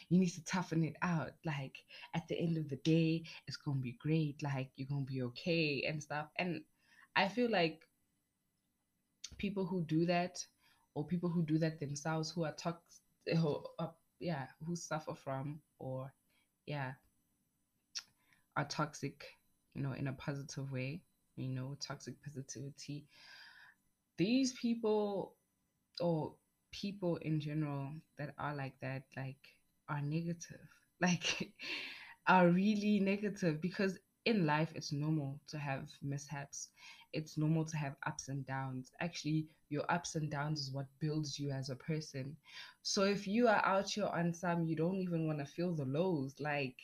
you 0.09 0.19
need 0.19 0.31
to 0.31 0.45
toughen 0.45 0.85
it 0.85 0.97
out 1.03 1.33
like 1.45 1.77
at 2.15 2.27
the 2.29 2.39
end 2.39 2.57
of 2.59 2.69
the 2.69 2.77
day 2.85 3.23
it's 3.47 3.57
gonna 3.57 3.81
be 3.81 3.97
great 4.01 4.43
like 4.43 4.71
you're 4.77 4.89
gonna 4.89 5.05
be 5.05 5.23
okay 5.23 5.85
and 5.89 6.03
stuff 6.03 6.29
and 6.39 6.63
i 7.17 7.29
feel 7.29 7.51
like 7.51 7.83
people 9.39 9.67
who 9.67 9.83
do 9.85 10.07
that 10.07 10.39
or 10.95 11.07
people 11.07 11.29
who 11.31 11.43
do 11.45 11.59
that 11.59 11.81
themselves 11.81 12.31
who 12.31 12.45
are 12.45 12.53
toxic 12.53 13.03
yeah 14.21 14.47
who 14.67 14.77
suffer 14.77 15.15
from 15.15 15.61
or 15.79 16.13
yeah 16.67 16.93
are 18.57 18.65
toxic 18.67 19.25
you 19.75 19.83
know 19.83 19.93
in 19.93 20.09
a 20.09 20.13
positive 20.13 20.71
way 20.71 21.03
you 21.37 21.49
know 21.49 21.77
toxic 21.81 22.15
positivity. 22.23 23.07
These 24.19 24.53
people 24.55 25.35
or 26.01 26.35
people 26.73 27.17
in 27.17 27.41
general 27.41 27.93
that 28.19 28.35
are 28.39 28.55
like 28.55 28.75
that 28.83 29.05
like 29.17 29.39
are 29.89 30.03
negative. 30.03 30.61
Like 31.03 31.55
are 32.27 32.51
really 32.51 33.01
negative 33.01 33.63
because 33.63 33.99
in 34.27 34.45
life 34.45 34.71
it's 34.75 34.93
normal 34.93 35.41
to 35.49 35.59
have 35.59 35.89
mishaps 36.03 36.69
it's 37.13 37.37
normal 37.39 37.65
to 37.67 37.77
have 37.77 37.97
ups 38.07 38.29
and 38.29 38.47
downs. 38.47 38.93
Actually, 39.01 39.49
your 39.69 39.91
ups 39.91 40.15
and 40.17 40.31
downs 40.31 40.61
is 40.61 40.73
what 40.73 40.87
builds 41.01 41.39
you 41.39 41.51
as 41.51 41.71
a 41.71 41.77
person. 41.77 42.37
So 42.83 43.05
if 43.05 43.27
you 43.27 43.49
are 43.49 43.65
out 43.65 43.91
here 43.91 44.07
on 44.07 44.33
some, 44.35 44.65
you 44.67 44.77
don't 44.77 45.01
even 45.01 45.27
want 45.27 45.39
to 45.41 45.45
feel 45.45 45.75
the 45.75 45.85
lows, 45.85 46.35
like 46.41 46.77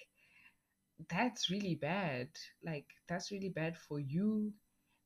that's 1.11 1.51
really 1.51 1.75
bad. 1.75 2.29
Like 2.65 2.87
that's 3.09 3.31
really 3.31 3.51
bad 3.51 3.77
for 3.77 4.01
you. 4.01 4.53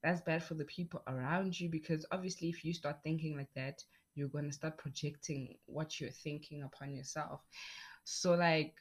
That's 0.03 0.21
bad 0.23 0.43
for 0.43 0.55
the 0.55 0.65
people 0.65 1.03
around 1.07 1.59
you 1.59 1.69
because 1.69 2.07
obviously, 2.11 2.49
if 2.49 2.65
you 2.65 2.73
start 2.73 2.97
thinking 3.03 3.37
like 3.37 3.53
that, 3.55 3.83
you're 4.15 4.29
going 4.29 4.47
to 4.47 4.53
start 4.53 4.79
projecting 4.79 5.57
what 5.67 6.01
you're 6.01 6.11
thinking 6.11 6.63
upon 6.63 6.95
yourself. 6.95 7.41
So, 8.05 8.35
like, 8.35 8.75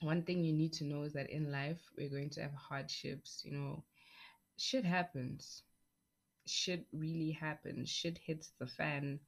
one 0.00 0.22
thing 0.22 0.44
you 0.44 0.52
need 0.52 0.72
to 0.74 0.84
know 0.84 1.02
is 1.02 1.12
that 1.14 1.30
in 1.30 1.50
life, 1.50 1.80
we're 1.96 2.10
going 2.10 2.30
to 2.30 2.42
have 2.42 2.54
hardships, 2.54 3.42
you 3.44 3.52
know, 3.52 3.84
shit 4.58 4.84
happens. 4.84 5.62
Shit 6.46 6.86
really 6.92 7.30
happens. 7.30 7.88
Shit 7.88 8.18
hits 8.18 8.52
the 8.58 8.66
fan 8.66 9.20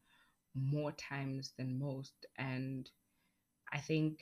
more 0.55 0.93
times 0.93 1.53
than 1.57 1.79
most. 1.79 2.27
And 2.37 2.91
I 3.73 3.79
think 3.79 4.21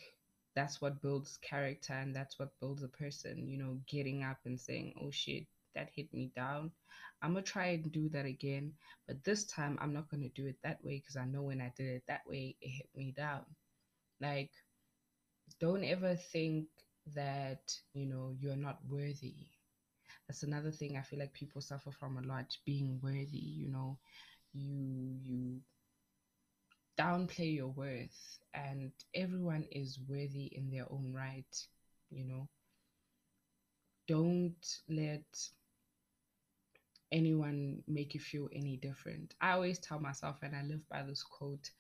that's 0.55 0.81
what 0.81 1.01
builds 1.01 1.39
character 1.39 1.95
and 1.95 2.15
that's 2.15 2.39
what 2.39 2.59
builds 2.61 2.83
a 2.83 2.89
person, 2.89 3.49
you 3.49 3.59
know, 3.59 3.79
getting 3.89 4.23
up 4.23 4.39
and 4.45 4.61
saying, 4.61 4.95
oh 5.01 5.11
shit, 5.11 5.47
that 5.75 5.91
hit 5.95 6.13
me 6.13 6.31
down. 6.37 6.71
I'm 7.23 7.33
gonna 7.33 7.43
try 7.43 7.67
and 7.69 7.91
do 7.91 8.09
that 8.11 8.27
again, 8.27 8.73
but 9.07 9.25
this 9.25 9.45
time 9.45 9.79
I'm 9.81 9.93
not 9.93 10.11
gonna 10.11 10.29
do 10.35 10.47
it 10.47 10.57
that 10.63 10.85
way 10.85 10.99
because 10.99 11.17
I 11.17 11.25
know 11.25 11.43
when 11.43 11.61
I 11.61 11.73
did 11.77 11.87
it 11.87 12.03
that 12.09 12.23
way, 12.27 12.57
it 12.61 12.69
hit 12.69 12.89
me 12.95 13.15
down. 13.17 13.45
Like, 14.21 14.51
don't 15.61 15.85
ever 15.85 16.15
think 16.17 16.67
that, 17.15 17.73
you 17.95 18.07
know, 18.07 18.35
you're 18.39 18.57
not 18.57 18.79
worthy. 18.89 19.47
That's 20.29 20.43
another 20.43 20.71
thing 20.71 20.97
I 20.97 21.03
feel 21.03 21.19
like 21.19 21.33
people 21.33 21.61
suffer 21.63 21.91
from 21.91 22.19
a 22.19 22.23
lot, 22.23 22.57
being 22.67 23.01
worthy, 23.03 23.39
you 23.39 23.69
know. 23.69 23.99
You 24.53 25.19
you 25.23 25.61
downplay 26.99 27.55
your 27.55 27.69
worth 27.69 28.39
and 28.55 28.93
everyone 29.15 29.65
is 29.71 30.01
worthy 30.09 30.47
in 30.47 30.71
their 30.71 30.87
own 30.91 31.13
right, 31.15 31.67
you 32.11 32.25
know. 32.25 32.49
Don't 34.09 34.79
let 34.89 35.51
anyone 37.13 37.83
make 37.87 38.15
you 38.15 38.21
feel 38.21 38.49
any 38.53 38.77
different. 38.77 39.35
I 39.41 39.53
always 39.53 39.79
tell 39.79 40.01
myself, 40.01 40.39
and 40.43 40.55
I 40.55 40.63
live 40.63 40.87
by 40.89 41.03
this 41.03 41.23
quote 41.23 41.71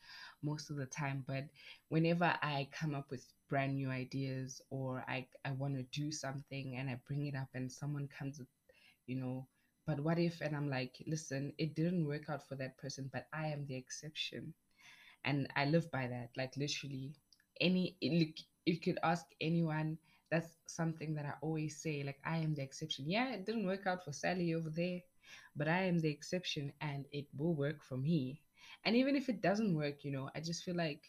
most 0.43 0.71
of 0.71 0.77
the 0.77 0.87
time, 0.87 1.25
but 1.27 1.45
whenever 1.89 2.35
I 2.43 2.69
come 2.73 2.95
up 2.95 3.11
with 3.11 3.27
brand 3.49 3.75
new 3.77 3.91
ideas 3.91 4.61
or 4.71 5.05
I, 5.09 5.27
I 5.45 5.53
want 5.53 5.77
to 5.77 5.83
do 5.85 6.11
something 6.13 6.77
and 6.77 6.89
I 6.91 7.01
bring 7.07 7.27
it 7.27 7.35
up 7.37 7.49
and 7.55 7.71
someone 7.73 8.09
comes 8.09 8.39
with, 8.39 8.49
you 9.07 9.17
know, 9.17 9.47
but 9.87 10.01
what 10.01 10.19
if, 10.19 10.41
and 10.41 10.55
I'm 10.57 10.69
like, 10.71 10.97
listen, 11.07 11.53
it 11.59 11.75
didn't 11.75 12.07
work 12.07 12.29
out 12.29 12.47
for 12.47 12.57
that 12.57 12.79
person, 12.79 13.11
but 13.13 13.27
I 13.33 13.49
am 13.49 13.67
the 13.67 13.77
exception. 13.77 14.55
And 15.25 15.49
I 15.57 15.65
live 15.67 15.91
by 15.91 16.07
that. 16.09 16.31
Like, 16.37 16.57
literally, 16.57 17.15
any, 17.61 17.97
look, 18.03 18.37
you 18.67 18.79
could 18.79 18.99
ask 19.03 19.27
anyone 19.41 19.99
that's 20.31 20.59
something 20.67 21.15
that 21.15 21.27
I 21.27 21.35
always 21.43 21.81
say. 21.83 22.03
Like, 22.05 22.19
I 22.25 22.39
am 22.39 22.55
the 22.55 22.63
exception. 22.63 23.09
Yeah, 23.09 23.33
it 23.35 23.47
didn't 23.47 23.67
work 23.67 23.87
out 23.87 24.05
for 24.05 24.13
Sally 24.13 24.55
over 24.55 24.71
there 24.71 25.01
but 25.57 25.69
I 25.69 25.83
am 25.85 25.99
the 26.01 26.09
exception 26.11 26.73
and 26.81 27.07
it 27.13 27.27
will 27.37 27.55
work 27.55 27.83
for 27.83 27.97
me. 27.97 28.41
And 28.85 28.97
even 28.97 29.17
if 29.17 29.29
it 29.29 29.43
doesn't 29.43 29.75
work, 29.75 30.05
you 30.05 30.11
know, 30.13 30.31
I 30.35 30.41
just 30.41 30.65
feel 30.65 30.77
like 30.77 31.03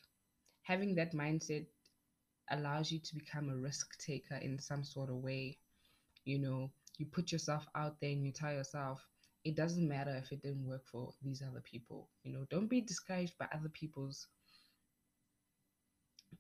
having 0.64 0.96
that 0.96 1.14
mindset 1.14 1.66
allows 2.52 2.92
you 2.92 3.00
to 3.00 3.16
become 3.16 3.50
a 3.50 3.56
risk 3.58 3.98
taker 4.00 4.36
in 4.36 4.60
some 4.60 4.84
sort 4.84 5.10
of 5.10 5.18
way. 5.18 5.58
You 6.26 6.40
know, 6.40 6.72
you 6.98 7.06
put 7.06 7.32
yourself 7.32 7.68
out 7.76 8.00
there 8.02 8.12
and 8.12 8.26
you 8.26 8.32
tell 8.32 8.54
yourself, 8.54 9.06
it 9.44 9.56
doesn't 9.56 9.88
matter 9.88 10.16
if 10.18 10.32
it 10.32 10.42
didn't 10.42 10.68
work 10.68 10.86
for 10.86 11.14
these 11.22 11.42
other 11.42 11.62
people. 11.62 12.10
You 12.24 12.34
know, 12.34 12.46
don't 12.50 12.68
be 12.70 12.82
discouraged 12.82 13.38
by 13.38 13.48
other 13.54 13.70
people's 13.70 14.28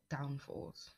downfalls. 0.10 0.92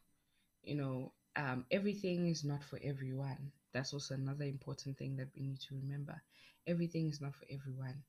You 0.64 0.76
know, 0.76 1.14
um, 1.36 1.66
everything 1.72 2.28
is 2.28 2.44
not 2.44 2.64
for 2.64 2.80
everyone. 2.84 3.52
That's 3.74 3.94
also 3.94 4.16
another 4.16 4.46
important 4.46 4.98
thing 4.98 5.18
that 5.18 5.30
we 5.36 5.42
need 5.44 5.60
to 5.70 5.76
remember. 5.76 6.22
Everything 6.68 7.10
is 7.10 7.22
not 7.22 7.36
for 7.36 7.46
everyone. 7.52 8.04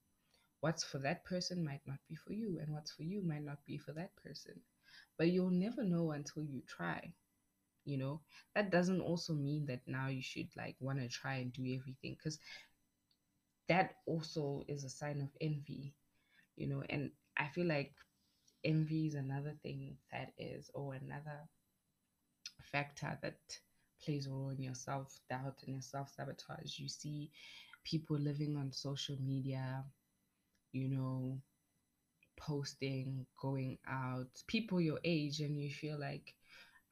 What's 0.60 0.84
for 0.84 0.98
that 1.00 1.24
person 1.24 1.64
might 1.64 1.82
not 1.86 1.98
be 2.08 2.16
for 2.16 2.32
you, 2.32 2.58
and 2.60 2.72
what's 2.72 2.92
for 2.92 3.02
you 3.04 3.22
might 3.22 3.44
not 3.44 3.64
be 3.66 3.78
for 3.78 3.92
that 3.92 4.16
person. 4.16 4.60
But 5.18 5.30
you'll 5.30 5.50
never 5.50 5.84
know 5.84 6.12
until 6.12 6.42
you 6.44 6.62
try. 6.66 7.12
You 7.84 7.98
know, 7.98 8.20
that 8.54 8.70
doesn't 8.70 9.00
also 9.00 9.34
mean 9.34 9.66
that 9.66 9.80
now 9.86 10.08
you 10.08 10.22
should 10.22 10.48
like 10.56 10.76
want 10.80 11.00
to 11.00 11.08
try 11.08 11.36
and 11.36 11.52
do 11.52 11.62
everything 11.62 12.16
because 12.18 12.38
that 13.68 13.96
also 14.06 14.64
is 14.68 14.84
a 14.84 14.88
sign 14.90 15.20
of 15.20 15.30
envy, 15.40 15.94
you 16.56 16.66
know, 16.68 16.82
and 16.88 17.10
I 17.36 17.48
feel 17.48 17.66
like 17.66 17.94
envy 18.64 19.06
is 19.06 19.14
another 19.14 19.54
thing 19.62 19.96
that 20.12 20.32
is, 20.38 20.70
or 20.74 20.94
another 20.94 21.48
factor 22.62 23.18
that 23.22 23.38
plays 24.02 24.26
a 24.26 24.30
role 24.30 24.50
in 24.50 24.62
your 24.62 24.74
self 24.74 25.18
doubt 25.28 25.58
and 25.62 25.74
your 25.74 25.82
self 25.82 26.10
sabotage. 26.10 26.78
You 26.78 26.88
see 26.88 27.30
people 27.84 28.16
living 28.18 28.56
on 28.56 28.72
social 28.72 29.16
media, 29.20 29.84
you 30.72 30.88
know, 30.88 31.38
posting, 32.42 33.26
going 33.40 33.78
out, 33.88 34.28
people 34.48 34.80
your 34.80 35.00
age, 35.04 35.40
and 35.40 35.60
you 35.60 35.70
feel 35.70 35.98
like 36.00 36.34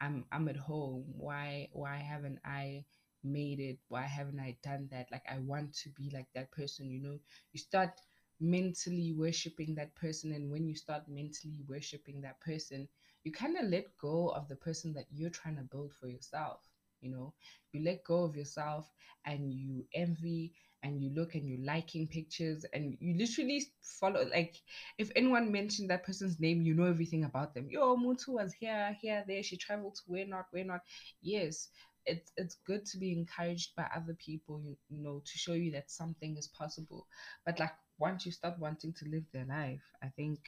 I'm 0.00 0.25
I'm 0.33 0.49
at 0.49 0.57
home. 0.57 1.04
Why 1.16 1.69
why 1.73 1.97
haven't 1.97 2.38
I 2.45 2.85
made 3.23 3.61
it? 3.61 3.78
Why 3.88 4.02
haven't 4.02 4.40
I 4.40 4.57
done 4.62 4.88
that? 4.92 5.09
Like 5.12 5.25
I 5.30 5.38
want 5.38 5.75
to 5.83 5.90
be 5.90 6.11
like 6.12 6.28
that 6.35 6.50
person, 6.52 6.90
you 6.90 7.00
know. 7.02 7.19
You 7.52 7.61
start 7.61 8.00
mentally 8.40 9.12
worshiping 9.12 9.75
that 9.76 9.95
person 9.97 10.33
and 10.33 10.50
when 10.50 10.66
you 10.66 10.75
start 10.75 11.02
mentally 11.09 11.62
worshiping 11.69 12.23
that 12.23 12.40
person, 12.40 12.88
you 13.25 13.33
kind 13.33 13.57
of 13.59 13.66
let 13.66 13.85
go 14.00 14.28
of 14.30 14.49
the 14.49 14.57
person 14.57 14.95
that 14.95 15.07
you're 15.12 15.30
trying 15.30 15.57
to 15.57 15.62
build 15.62 15.92
for 15.92 16.09
yourself 16.09 16.61
you 17.02 17.11
know 17.11 17.33
you 17.73 17.83
let 17.83 18.04
go 18.04 18.25
of 18.25 18.37
yourself 18.37 18.92
and 19.25 19.52
you 19.52 19.87
envy 19.95 20.52
and 20.82 21.02
you 21.02 21.10
look 21.14 21.34
and 21.34 21.49
you're 21.49 21.64
liking 21.64 22.06
pictures 22.08 22.64
and 22.72 22.96
you 23.00 23.16
literally 23.18 23.62
follow 23.82 24.25
like 24.30 24.56
if 24.99 25.10
anyone 25.16 25.52
mentioned 25.52 25.90
that 25.90 26.04
person's 26.04 26.40
name 26.40 26.62
you 26.62 26.75
know 26.75 26.84
everything 26.84 27.25
about 27.25 27.54
them. 27.54 27.68
Yo 27.70 27.96
mutu 27.96 28.28
was 28.28 28.52
here 28.52 28.96
here 29.00 29.25
there 29.26 29.42
she 29.42 29.56
traveled 29.56 29.94
to 29.96 30.02
where 30.06 30.26
not 30.26 30.46
where 30.50 30.64
not. 30.64 30.80
Yes 31.22 31.68
it's 32.06 32.32
it's 32.37 32.56
good 32.66 32.84
to 32.87 32.96
be 32.99 33.12
encouraged 33.12 33.76
by 33.76 33.87
other 33.94 34.14
people 34.25 34.60
you, 34.64 34.76
you 34.88 35.02
know 35.02 35.22
to 35.25 35.38
show 35.38 35.52
you 35.52 35.70
that 35.72 35.90
something 35.90 36.37
is 36.37 36.49
possible. 36.49 37.06
But 37.44 37.58
like 37.60 37.72
once 37.99 38.25
you 38.26 38.32
start 38.32 38.58
wanting 38.58 38.94
to 38.94 39.04
live 39.10 39.25
their 39.32 39.44
life 39.44 39.82
i 40.02 40.08
think 40.16 40.38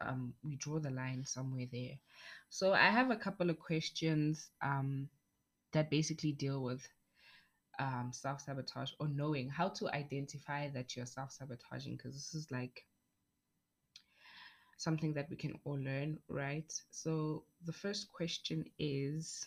um 0.00 0.34
we 0.42 0.56
draw 0.56 0.78
the 0.80 0.90
line 0.90 1.24
somewhere 1.24 1.66
there. 1.72 1.98
So 2.50 2.72
i 2.72 2.90
have 2.90 3.10
a 3.10 3.16
couple 3.16 3.50
of 3.50 3.58
questions 3.58 4.50
um 4.62 5.08
that 5.72 5.90
basically 5.90 6.32
deal 6.32 6.62
with 6.62 6.86
um, 7.78 8.10
self 8.12 8.40
sabotage 8.40 8.92
or 9.00 9.08
knowing 9.08 9.48
how 9.48 9.68
to 9.68 9.88
identify 9.90 10.68
that 10.70 10.96
you're 10.96 11.06
self 11.06 11.32
sabotaging 11.32 11.96
because 11.96 12.14
this 12.14 12.34
is 12.34 12.50
like 12.50 12.84
something 14.76 15.14
that 15.14 15.30
we 15.30 15.36
can 15.36 15.58
all 15.64 15.78
learn, 15.78 16.18
right? 16.28 16.72
So, 16.90 17.44
the 17.64 17.72
first 17.72 18.12
question 18.12 18.64
is 18.78 19.46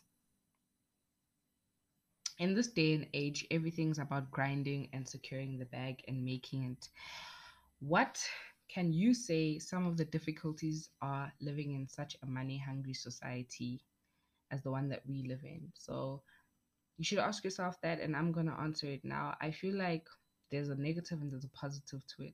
in 2.40 2.54
this 2.54 2.68
day 2.68 2.94
and 2.96 3.08
age, 3.14 3.46
everything's 3.52 4.00
about 4.00 4.32
grinding 4.32 4.90
and 4.94 5.08
securing 5.08 5.58
the 5.58 5.66
bag 5.66 6.04
and 6.08 6.24
making 6.24 6.64
it. 6.72 6.90
What 7.80 8.20
can 8.68 8.92
you 8.92 9.14
say 9.14 9.60
some 9.60 9.86
of 9.86 9.98
the 9.98 10.06
difficulties 10.06 10.90
are 11.02 11.32
living 11.40 11.74
in 11.74 11.88
such 11.88 12.18
a 12.24 12.26
money 12.26 12.58
hungry 12.58 12.94
society 12.94 13.82
as 14.52 14.64
the 14.64 14.72
one 14.72 14.90
that 14.90 15.02
we 15.08 15.24
live 15.28 15.44
in. 15.44 15.72
So 15.74 16.22
you 16.98 17.04
should 17.04 17.20
ask 17.20 17.44
yourself 17.44 17.80
that, 17.82 18.00
and 18.00 18.16
I'm 18.16 18.32
going 18.32 18.48
to 18.48 18.60
answer 18.60 18.88
it 18.88 19.04
now. 19.04 19.36
I 19.42 19.52
feel 19.52 19.76
like 19.76 20.08
there's 20.52 20.70
a 20.70 20.76
negative 20.76 21.22
and 21.22 21.32
there's 21.32 21.46
a 21.46 21.50
positive 21.50 22.02
to 22.18 22.24
it. 22.24 22.34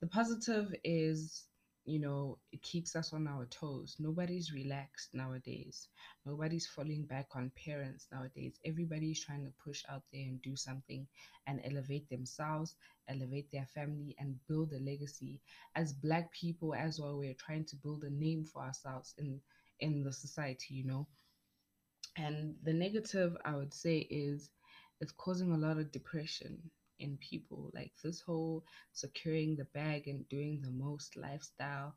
The 0.00 0.06
positive 0.08 0.74
is, 0.84 1.46
you 1.84 1.98
know, 1.98 2.38
it 2.52 2.62
keeps 2.62 2.94
us 2.96 3.12
on 3.12 3.26
our 3.26 3.46
toes. 3.46 3.96
Nobody's 3.98 4.52
relaxed 4.52 5.14
nowadays. 5.14 5.88
Nobody's 6.26 6.66
falling 6.66 7.04
back 7.06 7.28
on 7.34 7.50
parents 7.64 8.06
nowadays. 8.12 8.58
Everybody's 8.64 9.24
trying 9.24 9.44
to 9.44 9.52
push 9.64 9.82
out 9.88 10.02
there 10.12 10.22
and 10.22 10.42
do 10.42 10.56
something 10.56 11.06
and 11.46 11.60
elevate 11.64 12.08
themselves, 12.10 12.74
elevate 13.08 13.50
their 13.50 13.66
family, 13.66 14.14
and 14.18 14.38
build 14.48 14.72
a 14.72 14.78
legacy. 14.80 15.40
As 15.74 15.92
Black 15.92 16.30
people, 16.32 16.74
as 16.74 17.00
well, 17.00 17.16
we're 17.18 17.34
trying 17.34 17.64
to 17.66 17.76
build 17.76 18.04
a 18.04 18.10
name 18.10 18.44
for 18.44 18.62
ourselves 18.62 19.14
in 19.18 19.40
in 19.80 20.02
the 20.04 20.12
society, 20.12 20.74
you 20.74 20.84
know. 20.84 21.06
And 22.16 22.56
the 22.62 22.72
negative, 22.72 23.36
I 23.44 23.56
would 23.56 23.74
say, 23.74 23.98
is 23.98 24.50
it's 25.00 25.12
causing 25.12 25.52
a 25.52 25.58
lot 25.58 25.78
of 25.78 25.92
depression 25.92 26.70
in 26.98 27.18
people. 27.18 27.70
Like 27.74 27.92
this 28.02 28.20
whole 28.20 28.64
securing 28.92 29.56
the 29.56 29.64
bag 29.66 30.08
and 30.08 30.28
doing 30.28 30.60
the 30.62 30.70
most 30.70 31.16
lifestyle. 31.16 31.96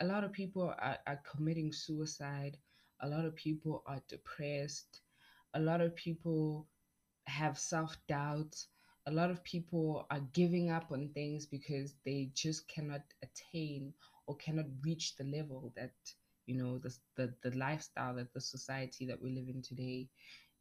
A 0.00 0.06
lot 0.06 0.24
of 0.24 0.32
people 0.32 0.62
are, 0.78 0.98
are 1.06 1.20
committing 1.30 1.72
suicide. 1.72 2.58
A 3.00 3.08
lot 3.08 3.24
of 3.24 3.34
people 3.36 3.82
are 3.86 4.00
depressed. 4.08 5.00
A 5.54 5.60
lot 5.60 5.80
of 5.80 5.94
people 5.96 6.68
have 7.26 7.58
self 7.58 7.96
doubt. 8.08 8.56
A 9.06 9.12
lot 9.12 9.30
of 9.30 9.44
people 9.44 10.06
are 10.10 10.20
giving 10.32 10.70
up 10.70 10.90
on 10.92 11.10
things 11.14 11.46
because 11.46 11.94
they 12.04 12.30
just 12.34 12.68
cannot 12.68 13.02
attain 13.22 13.92
or 14.26 14.36
cannot 14.36 14.66
reach 14.84 15.16
the 15.16 15.24
level 15.24 15.72
that 15.76 15.92
you 16.46 16.54
know 16.56 16.78
the, 16.78 16.94
the 17.16 17.34
the 17.42 17.56
lifestyle 17.56 18.14
that 18.14 18.32
the 18.32 18.40
society 18.40 19.06
that 19.06 19.20
we 19.22 19.30
live 19.30 19.48
in 19.48 19.62
today 19.62 20.08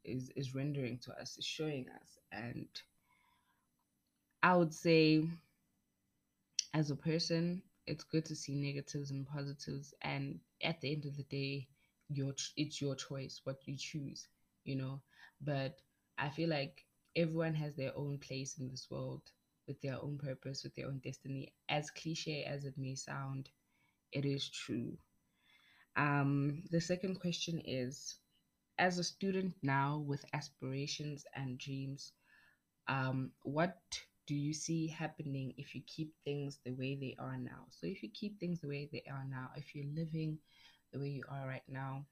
is 0.04 0.30
is 0.36 0.56
rendering 0.56 0.98
to 1.00 1.12
us 1.20 1.38
is 1.38 1.46
showing 1.46 1.86
us 2.02 2.18
and 2.32 2.68
i 4.44 4.56
would 4.56 4.74
say 4.74 5.24
as 6.74 6.92
a 6.92 6.96
person 6.96 7.62
it's 7.86 8.04
good 8.04 8.25
to 8.25 8.36
see 8.36 8.56
negatives 8.56 9.12
and 9.12 9.28
positives 9.28 9.94
and 10.02 10.40
at 10.63 10.80
the 10.82 10.92
end 10.94 11.06
of 11.06 11.16
the 11.18 11.24
day 11.24 11.68
your 12.10 12.34
it's 12.58 12.82
your 12.82 12.96
choice 12.96 13.42
what 13.44 13.58
you 13.68 13.75
choose 13.78 14.28
you 14.63 14.75
know 14.75 15.02
but 15.42 15.80
i 16.18 16.30
feel 16.30 16.50
like 16.50 16.86
everyone 17.16 17.54
has 17.54 17.75
their 17.75 17.96
own 17.98 18.18
place 18.20 18.58
in 18.60 18.70
this 18.70 18.88
world 18.90 19.22
with 19.68 19.80
their 19.82 19.96
own 20.02 20.18
purpose, 20.18 20.63
with 20.63 20.75
their 20.75 20.88
own 20.88 21.00
destiny. 21.04 21.54
As 21.70 21.90
cliche 21.90 22.44
as 22.44 22.66
it 22.66 22.74
may 22.78 22.96
sound, 22.96 23.50
it 24.12 24.25
is 24.25 24.50
true. 24.50 24.98
Um, 25.96 26.64
the 26.72 26.82
second 26.82 27.20
question 27.20 27.62
is 27.66 28.18
As 28.80 29.00
a 29.00 29.04
student 29.04 29.56
now 29.64 30.00
with 30.00 30.26
aspirations 30.34 31.26
and 31.36 31.58
dreams, 31.60 32.14
um, 32.88 33.32
what 33.44 33.78
do 34.28 34.36
you 34.36 34.54
see 34.54 34.88
happening 34.88 35.54
if 35.58 35.76
you 35.76 35.82
keep 35.88 36.14
things 36.26 36.60
the 36.66 36.74
way 36.74 36.96
they 36.96 37.16
are 37.20 37.38
now? 37.38 37.68
So, 37.72 37.88
if 37.88 38.04
you 38.04 38.10
keep 38.14 38.40
things 38.40 38.62
the 38.62 38.70
way 38.70 38.90
they 38.92 39.04
are 39.12 39.26
now, 39.26 39.52
if 39.58 39.76
you're 39.76 39.94
living 39.96 40.40
the 40.94 41.00
way 41.00 41.10
you 41.10 41.24
are 41.30 41.48
right 41.48 41.68
now, 41.68 42.06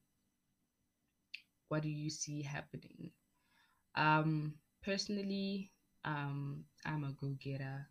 what 1.70 1.82
do 1.84 1.90
you 1.90 2.10
see 2.10 2.42
happening? 2.42 3.12
Um, 3.96 4.56
personally, 4.84 5.72
um, 6.06 6.66
I'm 6.86 7.04
a 7.04 7.14
go 7.14 7.36
getter 7.44 7.88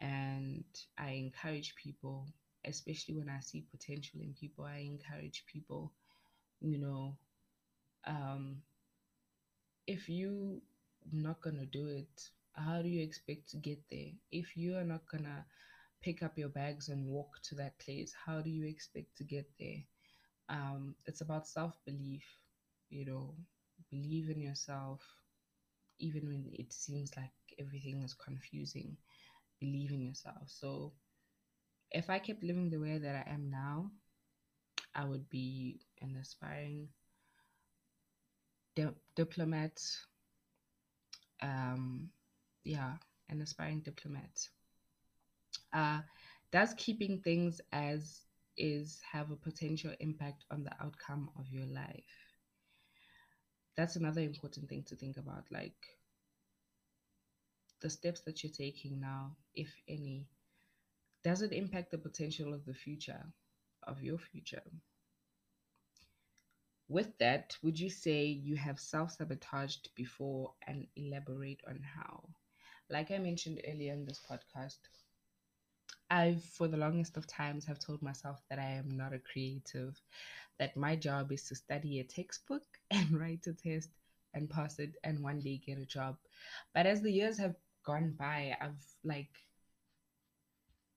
and 0.00 0.64
I 0.98 1.10
encourage 1.12 1.74
people, 1.76 2.26
especially 2.64 3.16
when 3.16 3.28
I 3.28 3.40
see 3.40 3.64
potential 3.70 4.20
in 4.20 4.34
people, 4.34 4.64
I 4.64 4.78
encourage 4.78 5.44
people, 5.46 5.92
you 6.60 6.78
know, 6.78 7.16
um, 8.06 8.62
if 9.86 10.08
you 10.08 10.62
not 11.12 11.40
gonna 11.40 11.66
do 11.66 11.86
it, 11.86 12.30
how 12.54 12.82
do 12.82 12.88
you 12.88 13.02
expect 13.02 13.48
to 13.50 13.56
get 13.58 13.78
there? 13.90 14.12
If 14.30 14.56
you 14.56 14.76
are 14.76 14.84
not 14.84 15.02
gonna 15.10 15.44
pick 16.02 16.22
up 16.22 16.38
your 16.38 16.48
bags 16.48 16.88
and 16.88 17.06
walk 17.06 17.40
to 17.44 17.54
that 17.56 17.78
place, 17.78 18.14
how 18.26 18.40
do 18.40 18.50
you 18.50 18.66
expect 18.66 19.16
to 19.18 19.24
get 19.24 19.46
there? 19.58 19.82
Um, 20.48 20.94
it's 21.06 21.20
about 21.20 21.46
self 21.46 21.74
belief, 21.86 22.24
you 22.90 23.04
know, 23.04 23.34
believe 23.90 24.30
in 24.30 24.40
yourself, 24.40 25.00
even 25.98 26.26
when 26.28 26.50
it 26.52 26.72
seems 26.72 27.16
like 27.16 27.32
everything 27.58 28.02
is 28.02 28.14
confusing, 28.14 28.96
believe 29.60 29.92
in 29.92 30.02
yourself. 30.02 30.48
So, 30.48 30.92
if 31.92 32.10
I 32.10 32.18
kept 32.18 32.42
living 32.42 32.70
the 32.70 32.78
way 32.80 32.98
that 32.98 33.26
I 33.26 33.30
am 33.30 33.50
now, 33.50 33.90
I 34.94 35.04
would 35.04 35.28
be 35.30 35.80
an 36.00 36.16
aspiring 36.16 36.88
di- 38.74 38.96
diplomat. 39.14 39.76
Um, 41.42 42.10
yeah, 42.64 42.96
an 43.28 43.40
aspiring 43.40 43.80
diplomat. 43.80 44.48
Uh, 45.72 46.00
does 46.52 46.74
keeping 46.76 47.20
things 47.20 47.60
as 47.72 48.26
is 48.56 49.00
have 49.12 49.30
a 49.30 49.36
potential 49.36 49.92
impact 50.00 50.44
on 50.50 50.62
the 50.64 50.72
outcome 50.82 51.30
of 51.38 51.50
your 51.52 51.66
life? 51.66 52.38
That's 53.76 53.96
another 53.96 54.20
important 54.22 54.68
thing 54.68 54.84
to 54.84 54.96
think 54.96 55.16
about. 55.16 55.50
Like 55.50 55.98
the 57.80 57.90
steps 57.90 58.20
that 58.22 58.42
you're 58.42 58.52
taking 58.52 59.00
now, 59.00 59.36
if 59.54 59.74
any, 59.88 60.28
does 61.22 61.42
it 61.42 61.52
impact 61.52 61.90
the 61.90 61.98
potential 61.98 62.52
of 62.54 62.64
the 62.64 62.74
future, 62.74 63.32
of 63.84 64.02
your 64.02 64.18
future? 64.18 64.62
With 66.88 67.16
that, 67.18 67.56
would 67.62 67.78
you 67.78 67.88
say 67.90 68.24
you 68.26 68.56
have 68.56 68.78
self 68.80 69.12
sabotaged 69.12 69.94
before 69.94 70.54
and 70.66 70.86
elaborate 70.96 71.62
on 71.66 71.80
how? 71.82 72.30
Like 72.88 73.10
I 73.10 73.18
mentioned 73.18 73.60
earlier 73.66 73.92
in 73.92 74.04
this 74.06 74.20
podcast, 74.28 74.78
I've, 76.10 76.42
for 76.44 76.68
the 76.68 76.76
longest 76.76 77.16
of 77.16 77.26
times, 77.26 77.66
have 77.66 77.78
told 77.78 78.02
myself 78.02 78.42
that 78.48 78.58
I 78.58 78.70
am 78.72 78.90
not 78.90 79.12
a 79.14 79.18
creative, 79.18 80.00
that 80.58 80.76
my 80.76 80.96
job 80.96 81.32
is 81.32 81.44
to 81.48 81.54
study 81.54 82.00
a 82.00 82.04
textbook 82.04 82.64
and 82.90 83.12
write 83.18 83.46
a 83.46 83.52
test 83.54 83.90
and 84.34 84.48
pass 84.50 84.78
it 84.78 84.96
and 85.04 85.20
one 85.22 85.40
day 85.40 85.58
get 85.64 85.78
a 85.78 85.86
job. 85.86 86.16
But 86.74 86.86
as 86.86 87.02
the 87.02 87.12
years 87.12 87.38
have 87.38 87.56
gone 87.84 88.14
by, 88.18 88.56
I've 88.60 88.84
like 89.04 89.30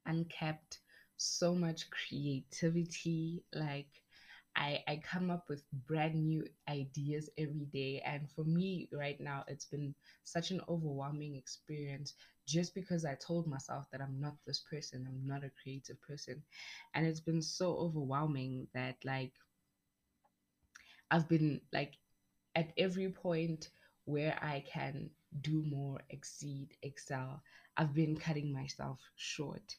uncapped 0.05 0.79
so 1.17 1.53
much 1.55 1.89
creativity. 1.89 3.43
Like 3.53 3.87
I, 4.55 4.83
I 4.87 5.01
come 5.03 5.29
up 5.31 5.49
with 5.49 5.63
brand 5.87 6.15
new 6.15 6.45
ideas 6.69 7.29
every 7.37 7.65
day. 7.71 8.01
And 8.05 8.29
for 8.31 8.43
me 8.43 8.89
right 8.93 9.19
now, 9.19 9.43
it's 9.47 9.65
been 9.65 9.95
such 10.23 10.51
an 10.51 10.61
overwhelming 10.69 11.35
experience 11.35 12.13
just 12.47 12.75
because 12.75 13.05
I 13.05 13.15
told 13.15 13.47
myself 13.47 13.87
that 13.91 14.01
I'm 14.01 14.19
not 14.19 14.35
this 14.45 14.59
person, 14.69 15.05
I'm 15.07 15.25
not 15.27 15.43
a 15.43 15.51
creative 15.61 16.01
person. 16.01 16.43
And 16.93 17.05
it's 17.05 17.19
been 17.21 17.41
so 17.41 17.75
overwhelming 17.77 18.67
that 18.73 18.95
like 19.05 19.33
I've 21.11 21.27
been 21.29 21.61
like 21.71 21.93
at 22.55 22.71
every 22.77 23.09
point 23.09 23.69
where 24.05 24.37
I 24.41 24.63
can 24.71 25.09
do 25.41 25.63
more, 25.63 26.01
exceed, 26.09 26.69
excel, 26.81 27.41
I've 27.77 27.93
been 27.93 28.17
cutting 28.17 28.51
myself 28.53 28.99
short. 29.15 29.75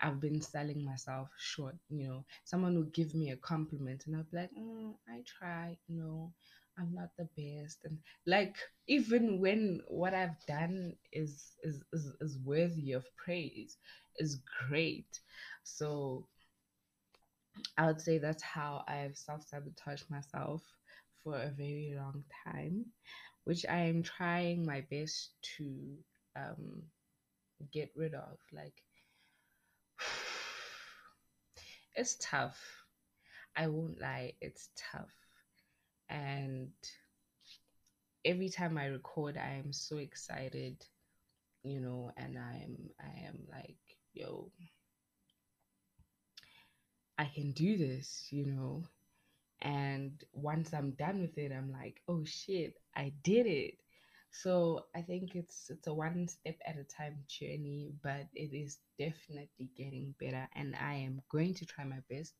I've 0.00 0.20
been 0.20 0.40
selling 0.42 0.84
myself 0.84 1.28
short. 1.38 1.76
You 1.88 2.08
know, 2.08 2.24
someone 2.44 2.74
will 2.76 2.90
give 2.92 3.14
me 3.14 3.30
a 3.30 3.36
compliment 3.36 4.04
and 4.06 4.16
I'll 4.16 4.24
be 4.30 4.36
like, 4.38 4.50
mm, 4.54 4.94
I 5.08 5.22
try, 5.26 5.76
you 5.88 5.96
know, 5.98 6.32
I'm 6.78 6.94
not 6.94 7.10
the 7.18 7.28
best. 7.36 7.78
And 7.84 7.98
like, 8.26 8.56
even 8.86 9.40
when 9.40 9.80
what 9.88 10.14
I've 10.14 10.38
done 10.46 10.94
is, 11.12 11.52
is, 11.62 11.82
is, 11.92 12.12
is 12.20 12.38
worthy 12.44 12.92
of 12.92 13.04
praise, 13.16 13.78
is 14.18 14.40
great. 14.68 15.20
So 15.64 16.26
I 17.78 17.86
would 17.86 18.00
say 18.00 18.18
that's 18.18 18.42
how 18.42 18.84
I've 18.86 19.16
self 19.16 19.42
sabotaged 19.44 20.10
myself 20.10 20.62
for 21.22 21.36
a 21.36 21.50
very 21.50 21.94
long 21.96 22.24
time, 22.44 22.86
which 23.44 23.64
I 23.66 23.78
am 23.80 24.02
trying 24.02 24.64
my 24.66 24.82
best 24.82 25.30
to 25.56 25.96
um, 26.36 26.82
get 27.72 27.90
rid 27.96 28.14
of. 28.14 28.38
Like, 28.52 28.74
it's 31.96 32.16
tough. 32.20 32.60
I 33.56 33.68
won't 33.68 34.00
lie, 34.00 34.34
it's 34.40 34.68
tough. 34.92 35.14
And 36.08 36.72
every 38.24 38.50
time 38.50 38.76
I 38.76 38.86
record, 38.86 39.36
I 39.36 39.54
am 39.64 39.72
so 39.72 39.96
excited, 39.96 40.84
you 41.62 41.80
know, 41.80 42.12
and 42.16 42.38
I'm 42.38 42.90
I 43.00 43.26
am 43.26 43.38
like, 43.50 43.78
yo, 44.12 44.50
I 47.18 47.24
can 47.34 47.52
do 47.52 47.76
this, 47.76 48.28
you 48.30 48.46
know. 48.46 48.84
And 49.62 50.22
once 50.32 50.74
I'm 50.74 50.90
done 50.92 51.22
with 51.22 51.38
it, 51.38 51.50
I'm 51.50 51.72
like, 51.72 52.02
oh 52.08 52.24
shit, 52.24 52.74
I 52.94 53.12
did 53.24 53.46
it. 53.46 53.78
So 54.42 54.86
I 54.94 55.02
think 55.02 55.34
it's 55.34 55.70
it's 55.70 55.86
a 55.86 55.94
one 55.94 56.28
step 56.28 56.56
at 56.66 56.76
a 56.78 56.84
time 56.84 57.24
journey, 57.28 57.92
but 58.02 58.26
it 58.34 58.52
is 58.54 58.78
definitely 58.98 59.70
getting 59.76 60.14
better 60.20 60.48
and 60.54 60.74
I 60.76 60.94
am 60.94 61.22
going 61.30 61.54
to 61.54 61.66
try 61.66 61.84
my 61.84 62.00
best 62.10 62.34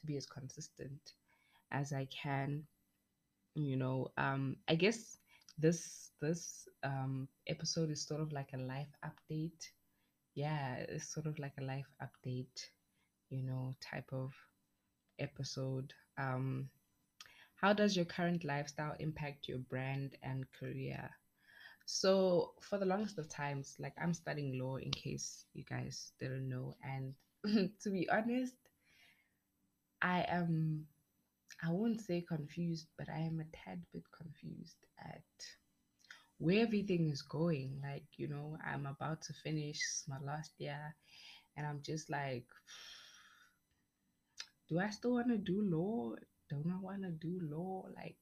to 0.00 0.06
be 0.06 0.16
as 0.16 0.26
consistent 0.26 1.12
as 1.70 1.92
I 1.92 2.06
can. 2.06 2.64
You 3.54 3.76
know, 3.76 4.08
um 4.16 4.56
I 4.68 4.74
guess 4.76 5.18
this 5.58 6.12
this 6.20 6.68
um 6.82 7.28
episode 7.48 7.90
is 7.90 8.06
sort 8.06 8.20
of 8.20 8.32
like 8.32 8.50
a 8.54 8.58
life 8.58 8.92
update. 9.04 9.62
Yeah, 10.34 10.76
it's 10.88 11.12
sort 11.12 11.26
of 11.26 11.38
like 11.38 11.54
a 11.58 11.64
life 11.64 11.90
update, 12.02 12.58
you 13.30 13.42
know, 13.42 13.74
type 13.80 14.12
of 14.12 14.32
episode. 15.18 15.92
Um 16.18 16.70
how 17.56 17.72
does 17.72 17.96
your 17.96 18.06
current 18.06 18.44
lifestyle 18.44 18.96
impact 19.00 19.48
your 19.48 19.58
brand 19.58 20.16
and 20.22 20.44
career? 20.52 21.10
So 21.94 22.54
for 22.62 22.78
the 22.78 22.86
longest 22.86 23.18
of 23.18 23.28
times, 23.28 23.76
like 23.78 23.92
I'm 24.00 24.14
studying 24.14 24.58
law 24.58 24.76
in 24.76 24.90
case 24.90 25.44
you 25.52 25.62
guys 25.62 26.12
didn't 26.18 26.48
know. 26.48 26.74
And 26.82 27.12
to 27.82 27.90
be 27.90 28.08
honest, 28.08 28.54
I 30.00 30.24
am 30.26 30.86
I 31.62 31.70
won't 31.70 32.00
say 32.00 32.22
confused, 32.26 32.86
but 32.96 33.10
I 33.10 33.18
am 33.18 33.40
a 33.40 33.44
tad 33.54 33.82
bit 33.92 34.04
confused 34.10 34.78
at 34.98 35.22
where 36.38 36.62
everything 36.62 37.10
is 37.10 37.20
going. 37.20 37.78
Like, 37.82 38.06
you 38.16 38.26
know, 38.26 38.56
I'm 38.66 38.86
about 38.86 39.20
to 39.22 39.34
finish 39.34 39.78
my 40.08 40.18
last 40.24 40.52
year 40.58 40.96
and 41.58 41.66
I'm 41.66 41.82
just 41.82 42.08
like 42.08 42.46
do 44.70 44.80
I 44.80 44.88
still 44.88 45.12
want 45.12 45.28
to 45.28 45.36
do 45.36 45.60
law? 45.60 46.14
Don't 46.48 46.72
I 46.72 46.80
want 46.80 47.02
to 47.02 47.10
do 47.10 47.38
law? 47.42 47.84
Like 47.94 48.16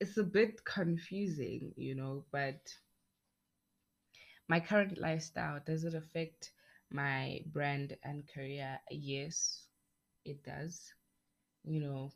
it's 0.00 0.16
a 0.16 0.24
bit 0.24 0.64
confusing, 0.64 1.74
you 1.76 1.94
know, 1.94 2.24
but 2.32 2.72
my 4.48 4.60
current 4.60 4.98
lifestyle 4.98 5.60
does 5.64 5.84
it 5.84 5.94
affect 5.94 6.52
my 6.90 7.40
brand 7.46 7.96
and 8.04 8.26
career? 8.28 8.80
Yes, 8.90 9.68
it 10.24 10.42
does. 10.44 10.92
You 11.64 11.80
know, 11.80 12.12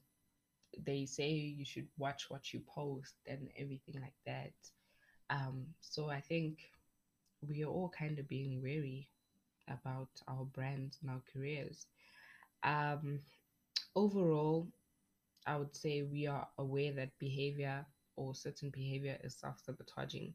they 0.87 1.07
say 1.07 1.31
you 1.31 1.65
should 1.65 1.89
watch 1.99 2.31
what 2.31 2.53
you 2.53 2.61
post 2.61 3.15
and 3.27 3.49
everything 3.59 4.01
like 4.01 4.19
that. 4.27 4.53
Um, 5.31 5.67
so 5.81 6.11
I 6.11 6.21
think 6.21 6.59
we 7.47 7.63
are 7.65 7.69
all 7.71 7.91
kind 7.91 8.19
of 8.19 8.29
being 8.29 8.63
wary 8.63 9.09
about 9.69 10.11
our 10.29 10.45
brands 10.45 10.99
and 11.03 11.11
our 11.11 11.23
careers. 11.33 11.87
Um, 12.63 13.21
overall, 13.95 14.69
I 15.47 15.57
would 15.57 15.75
say 15.77 16.03
we 16.03 16.27
are 16.27 16.49
aware 16.59 16.93
that 16.93 17.19
behavior 17.19 17.87
or 18.17 18.35
certain 18.35 18.71
behavior 18.71 19.19
is 19.23 19.37
self 19.39 19.61
sabotaging 19.61 20.35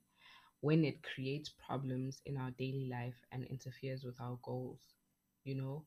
when 0.66 0.86
it 0.86 1.04
creates 1.04 1.50
problems 1.68 2.22
in 2.26 2.38
our 2.38 2.52
daily 2.64 2.90
life 2.92 3.20
and 3.32 3.46
interferes 3.46 4.04
with 4.04 4.20
our 4.22 4.40
goals. 4.44 4.96
You 5.44 5.56
know, 5.56 5.86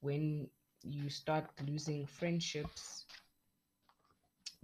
when 0.00 0.50
you 0.82 1.10
start 1.10 1.46
losing 1.66 2.06
friendships 2.06 3.06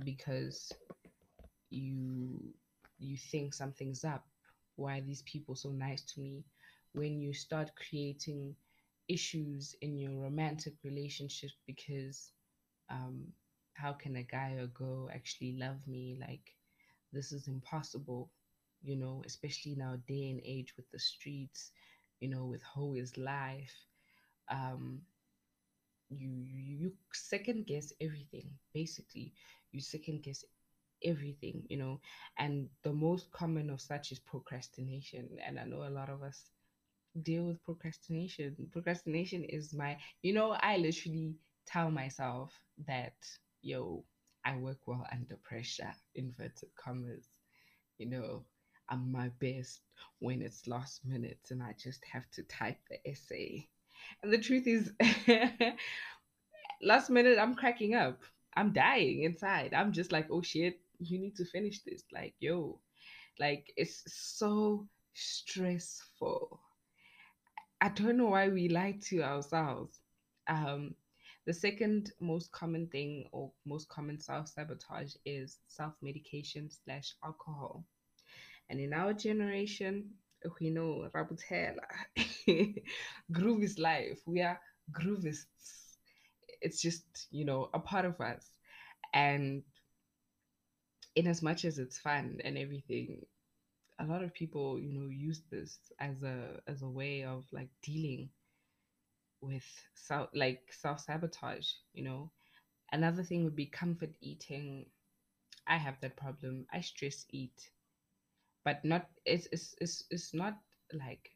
because 0.04 0.72
you 1.70 2.54
you 2.98 3.16
think 3.16 3.54
something's 3.54 4.04
up. 4.04 4.24
Why 4.76 4.98
are 4.98 5.02
these 5.02 5.22
people 5.22 5.56
so 5.56 5.70
nice 5.70 6.02
to 6.14 6.20
me? 6.20 6.44
When 6.92 7.20
you 7.20 7.32
start 7.34 7.72
creating 7.76 8.56
issues 9.08 9.74
in 9.82 9.98
your 9.98 10.12
romantic 10.20 10.74
relationship 10.84 11.50
because 11.66 12.32
um 12.90 13.32
how 13.74 13.92
can 13.92 14.16
a 14.16 14.22
guy 14.22 14.52
or 14.58 14.66
girl 14.68 15.10
actually 15.14 15.56
love 15.58 15.86
me? 15.86 16.18
Like 16.20 16.56
this 17.12 17.32
is 17.32 17.48
impossible 17.48 18.30
you 18.86 18.96
know 18.96 19.22
especially 19.26 19.72
in 19.74 19.82
our 19.82 19.98
day 20.08 20.30
and 20.30 20.40
age 20.44 20.74
with 20.76 20.90
the 20.92 21.00
streets 21.00 21.72
you 22.20 22.28
know 22.28 22.46
with 22.46 22.62
hoe 22.62 22.94
is 22.94 23.18
life 23.18 23.86
um 24.50 25.02
you 26.10 26.30
you 26.48 26.60
you 26.80 26.92
second 27.12 27.66
guess 27.66 27.92
everything 28.00 28.50
basically. 28.74 29.34
You 29.72 29.80
second 29.80 30.22
guess 30.22 30.44
everything 31.04 31.64
you 31.68 31.76
know 31.78 32.00
and 32.38 32.68
the 32.82 32.92
most 32.92 33.30
common 33.32 33.70
of 33.70 33.80
such 33.80 34.12
is 34.12 34.18
procrastination 34.20 35.28
and 35.46 35.58
i 35.58 35.64
know 35.64 35.82
a 35.84 35.90
lot 35.90 36.08
of 36.10 36.22
us 36.22 36.50
deal 37.22 37.44
with 37.44 37.62
procrastination. 37.64 38.56
Procrastination 38.72 39.44
is 39.44 39.74
my 39.74 39.96
you 40.22 40.32
know 40.32 40.56
i 40.60 40.76
literally 40.76 41.36
tell 41.66 41.90
myself 41.90 42.62
that 42.86 43.14
yo 43.62 44.04
i 44.44 44.56
work 44.56 44.78
well 44.86 45.06
under 45.12 45.36
pressure 45.36 45.92
inverted 46.14 46.70
commas 46.76 47.38
you 47.98 48.08
know 48.08 48.44
i'm 48.88 49.10
my 49.10 49.28
best 49.40 49.80
when 50.20 50.42
it's 50.42 50.66
last 50.66 51.04
minute 51.04 51.40
and 51.50 51.62
i 51.62 51.74
just 51.82 52.04
have 52.04 52.28
to 52.30 52.42
type 52.44 52.78
the 52.90 53.10
essay. 53.10 53.68
And 54.22 54.32
the 54.32 54.38
truth 54.38 54.66
is 54.66 54.92
last 56.82 57.10
minute 57.10 57.38
i'm 57.38 57.54
cracking 57.54 57.94
up. 57.94 58.22
I'm 58.58 58.72
dying 58.72 59.24
inside. 59.24 59.74
I'm 59.74 59.92
just 59.92 60.12
like 60.12 60.28
oh 60.30 60.42
shit 60.42 60.80
you 60.98 61.18
need 61.18 61.36
to 61.36 61.44
finish 61.44 61.82
this. 61.82 62.02
Like 62.12 62.34
yo 62.40 62.80
like 63.38 63.72
it's 63.76 64.02
so 64.06 64.86
stressful. 65.14 66.60
I 67.80 67.88
don't 67.90 68.16
know 68.16 68.28
why 68.28 68.48
we 68.48 68.68
lie 68.68 68.98
to 69.08 69.22
ourselves. 69.22 70.00
Um 70.48 70.94
the 71.46 71.52
second 71.52 72.12
most 72.20 72.50
common 72.50 72.88
thing 72.88 73.28
or 73.30 73.52
most 73.64 73.88
common 73.88 74.18
self-sabotage 74.18 75.14
is 75.24 75.58
self-medication 75.68 76.70
slash 76.70 77.14
alcohol 77.24 77.84
and 78.70 78.80
in 78.80 78.92
our 78.92 79.12
generation 79.12 80.04
we 80.60 80.70
know 80.70 81.08
rabutela 81.14 81.80
groove 83.32 83.62
is 83.62 83.78
life. 83.78 84.20
We 84.26 84.42
are 84.42 84.60
groovists. 84.92 85.96
It's 86.60 86.80
just 86.80 87.26
you 87.30 87.44
know 87.44 87.70
a 87.74 87.78
part 87.80 88.04
of 88.04 88.20
us. 88.20 88.50
And 89.14 89.62
in 91.16 91.26
as 91.26 91.42
much 91.42 91.64
as 91.64 91.78
it's 91.78 91.98
fun 91.98 92.38
and 92.44 92.56
everything 92.56 93.24
a 94.00 94.06
lot 94.06 94.22
of 94.22 94.34
people 94.34 94.78
you 94.78 94.92
know 94.92 95.08
use 95.08 95.42
this 95.50 95.78
as 96.00 96.22
a 96.22 96.60
as 96.68 96.82
a 96.82 96.88
way 96.88 97.24
of 97.24 97.44
like 97.52 97.70
dealing 97.82 98.30
with 99.40 99.64
self 99.94 100.28
like 100.34 100.62
self 100.72 101.00
sabotage 101.00 101.68
you 101.94 102.02
know? 102.04 102.30
Another 102.92 103.22
thing 103.22 103.44
would 103.44 103.56
be 103.56 103.66
comfort 103.66 104.10
eating. 104.20 104.86
I 105.66 105.76
have 105.78 106.00
that 106.00 106.16
problem. 106.16 106.66
I 106.72 106.80
stress 106.80 107.26
eat 107.30 107.70
but 108.66 108.84
not 108.84 109.08
it's 109.26 109.48
it's 109.52 109.76
it's, 109.80 110.04
it's 110.12 110.34
not 110.34 110.58
like 110.94 111.32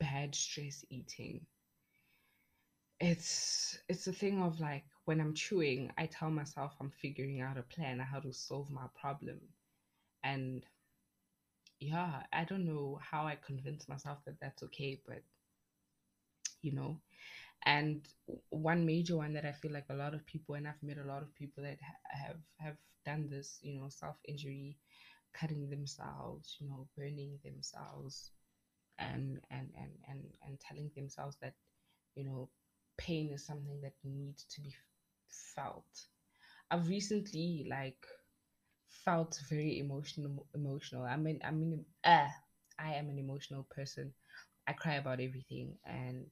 bad 0.00 0.34
stress 0.34 0.84
eating. 0.90 1.46
It's 3.00 3.78
it's 3.88 4.06
a 4.06 4.12
thing 4.12 4.40
of 4.42 4.60
like 4.60 4.84
when 5.06 5.20
i'm 5.20 5.34
chewing 5.34 5.92
i 5.98 6.06
tell 6.06 6.30
myself 6.30 6.76
i'm 6.80 6.90
figuring 6.90 7.40
out 7.40 7.58
a 7.58 7.62
plan 7.62 7.98
how 7.98 8.20
to 8.20 8.32
solve 8.32 8.70
my 8.70 8.86
problem. 8.94 9.40
And 10.24 10.66
yeah 11.80 12.22
i 12.32 12.44
don't 12.44 12.64
know 12.64 12.98
how 13.02 13.26
i 13.26 13.36
convince 13.36 13.88
myself 13.88 14.18
that 14.24 14.38
that's 14.40 14.62
okay 14.62 15.00
but 15.06 15.22
you 16.62 16.72
know. 16.72 17.00
And 17.66 18.08
one 18.50 18.86
major 18.86 19.16
one 19.16 19.34
that 19.34 19.44
i 19.46 19.52
feel 19.52 19.72
like 19.72 19.86
a 19.90 19.94
lot 19.94 20.14
of 20.14 20.26
people 20.26 20.54
and 20.54 20.68
i've 20.68 20.82
met 20.82 20.98
a 20.98 21.08
lot 21.08 21.22
of 21.22 21.34
people 21.34 21.64
that 21.64 21.78
ha- 21.82 22.26
have 22.26 22.36
have 22.58 22.76
done 23.04 23.28
this 23.30 23.58
you 23.62 23.80
know 23.80 23.88
self 23.88 24.16
injury 24.28 24.78
cutting 25.34 25.68
themselves 25.70 26.56
you 26.60 26.68
know 26.68 26.86
burning 26.96 27.38
themselves 27.44 28.32
and 28.98 29.40
and 29.50 29.68
and 29.78 29.90
and, 30.08 30.22
and 30.46 30.60
telling 30.60 30.90
themselves 30.96 31.36
that 31.40 31.54
you 32.14 32.24
know 32.24 32.48
pain 32.98 33.30
is 33.32 33.46
something 33.46 33.80
that 33.82 33.94
needs 34.04 34.44
to 34.44 34.60
be 34.60 34.74
felt. 35.54 36.06
I've 36.70 36.88
recently 36.88 37.66
like 37.70 38.04
felt 39.04 39.40
very 39.48 39.78
emotional 39.78 40.46
emotional. 40.54 41.04
I 41.04 41.16
mean 41.16 41.40
i 41.44 41.50
mean 41.50 41.84
uh, 42.04 42.28
i 42.78 42.94
am 42.94 43.08
an 43.08 43.18
emotional 43.18 43.66
person. 43.70 44.12
I 44.66 44.72
cry 44.72 44.94
about 44.94 45.20
everything 45.20 45.76
and 45.86 46.26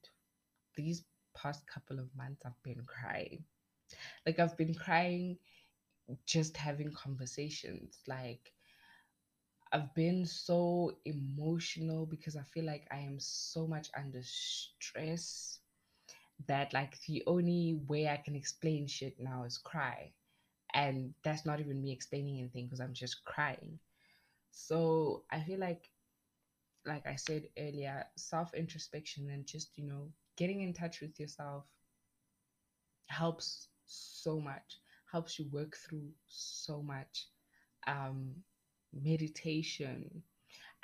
these 0.77 1.05
past 1.37 1.67
couple 1.67 1.99
of 1.99 2.09
months 2.17 2.43
i've 2.47 2.63
been 2.65 2.85
crying. 2.87 3.45
Like 4.27 4.39
i've 4.39 4.57
been 4.57 4.75
crying 4.75 5.39
just 6.27 6.57
having 6.57 6.93
conversations 6.93 7.99
like 8.07 8.53
i've 9.73 9.95
been 9.95 10.25
so 10.27 10.93
emotional 11.05 12.07
because 12.07 12.37
i 12.37 12.43
feel 12.43 12.65
like 12.65 12.87
i 12.91 12.99
am 12.99 13.19
so 13.19 13.67
much 13.67 13.89
under 13.97 14.21
stress 14.23 15.61
that 16.47 16.73
like 16.73 17.01
the 17.07 17.23
only 17.27 17.81
way 17.89 18.09
i 18.09 18.17
can 18.17 18.35
explain 18.37 18.87
shit 18.87 19.19
now 19.19 19.45
is 19.45 19.59
cry. 19.59 20.13
And 20.75 21.15
that's 21.25 21.47
not 21.47 21.61
even 21.61 21.81
me 21.83 21.93
explaining 21.93 22.39
anything 22.39 22.67
because 22.67 22.81
i'm 22.81 22.95
just 22.95 23.25
crying. 23.25 23.79
So 24.51 25.25
i 25.31 25.41
feel 25.41 25.59
like 25.61 25.91
like 26.87 27.07
i 27.07 27.17
said 27.17 27.49
earlier 27.59 28.05
self 28.17 28.55
introspection 28.55 29.31
and 29.31 29.47
just 29.47 29.77
you 29.79 29.85
know 29.87 30.09
getting 30.37 30.63
in 30.63 30.73
touch 30.73 31.01
with 31.01 31.19
yourself 31.21 31.65
helps 33.07 33.69
so 33.87 34.41
much 34.41 34.81
helps 35.11 35.39
you 35.39 35.47
work 35.53 35.77
through 35.77 36.09
so 36.29 36.83
much 36.83 37.29
um 37.87 38.35
meditation. 38.93 40.23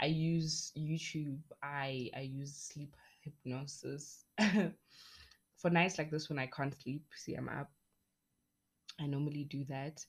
I 0.00 0.06
use 0.06 0.72
youtube. 0.76 1.40
I 1.62 2.10
i 2.16 2.20
use 2.20 2.54
sleep 2.54 2.96
hypnosis. 3.22 4.24
For 5.56 5.70
nights 5.70 5.98
like 5.98 6.10
this 6.10 6.28
when 6.28 6.38
i 6.38 6.46
can't 6.46 6.74
sleep 6.74 7.04
see 7.16 7.34
i'm 7.34 7.48
up. 7.48 7.70
I 9.00 9.06
normally 9.06 9.44
do 9.44 9.64
that. 9.66 10.04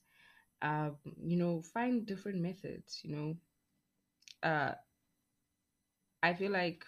Um 0.62 0.96
you 1.24 1.36
know 1.36 1.62
find 1.62 2.06
different 2.06 2.40
methods 2.40 3.00
you 3.04 3.10
know. 3.16 3.36
Uh 4.42 4.72
i 6.22 6.34
feel 6.34 6.52
like 6.52 6.84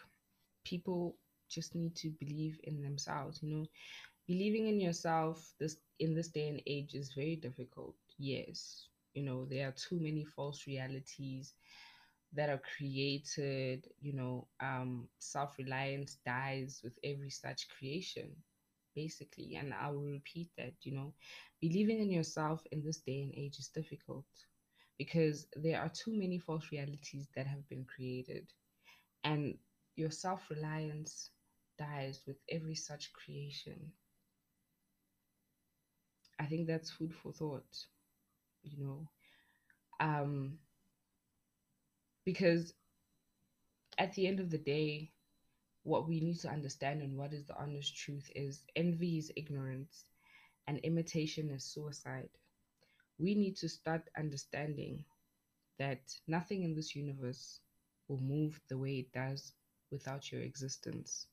people 0.64 1.16
just 1.48 1.74
need 1.74 1.94
to 1.96 2.10
believe 2.20 2.60
in 2.64 2.82
themselves 2.82 3.42
you 3.42 3.48
know. 3.54 3.66
Believing 4.26 4.68
in 4.68 4.80
yourself 4.80 5.52
this 5.58 5.76
in 5.98 6.14
this 6.14 6.28
day 6.28 6.48
and 6.48 6.62
age 6.66 6.94
is 6.94 7.12
very 7.14 7.36
difficult 7.36 7.94
yes 8.18 8.88
you 9.14 9.22
know 9.24 9.44
there 9.44 9.68
are 9.68 9.72
too 9.72 9.98
many 10.00 10.24
false 10.24 10.66
realities 10.66 11.54
that 12.34 12.48
are 12.50 12.60
created 12.76 13.86
you 14.00 14.12
know 14.14 14.46
um 14.60 15.08
self-reliance 15.18 16.16
dies 16.26 16.80
with 16.84 16.98
every 17.04 17.30
such 17.30 17.68
creation 17.68 18.28
basically. 18.94 19.54
And 19.56 19.72
i 19.74 19.90
will 19.90 20.04
repeat 20.04 20.48
that 20.56 20.74
you 20.82 20.94
know 20.94 21.12
believing 21.60 22.00
in 22.00 22.10
yourself 22.10 22.62
in 22.72 22.82
this 22.84 22.98
day 23.00 23.22
and 23.22 23.32
age 23.36 23.58
is 23.58 23.68
difficult 23.68 24.24
because 24.98 25.46
there 25.56 25.80
are 25.80 25.88
too 25.90 26.12
many 26.16 26.38
false 26.38 26.70
realities 26.72 27.28
that 27.36 27.46
have 27.46 27.68
been 27.68 27.84
created. 27.84 28.46
And 29.24 29.54
your 29.96 30.10
self-reliance 30.10 31.30
dies 31.78 32.22
with 32.26 32.36
every 32.50 32.74
such 32.74 33.12
creation. 33.12 33.92
I 36.38 36.46
think 36.46 36.66
that's 36.66 36.90
food 36.90 37.14
for 37.14 37.32
thought 37.32 37.86
you 38.62 38.78
know 38.84 39.08
um 40.00 40.58
because 42.24 42.74
at 43.98 44.14
the 44.14 44.26
end 44.26 44.40
of 44.40 44.50
the 44.50 44.58
day 44.58 45.12
what 45.84 46.08
we 46.08 46.20
need 46.20 46.38
to 46.40 46.48
understand 46.48 47.02
and 47.02 47.16
what 47.16 47.32
is 47.32 47.46
the 47.46 47.56
honest 47.58 47.96
truth 47.96 48.30
is 48.34 48.64
envy 48.76 49.18
is 49.18 49.32
ignorance 49.36 50.04
and 50.66 50.78
imitation 50.80 51.50
is 51.50 51.64
suicide. 51.64 52.28
We 53.18 53.34
need 53.34 53.56
to 53.58 53.68
start 53.68 54.08
understanding 54.18 55.04
that 55.78 56.00
nothing 56.26 56.62
in 56.64 56.74
this 56.74 56.94
universe 56.96 57.60
will 58.08 58.20
move 58.20 58.60
the 58.68 58.78
way 58.78 58.98
it 59.00 59.12
does 59.12 59.52
without 59.90 60.30
your 60.32 60.42
existence. 60.42 61.26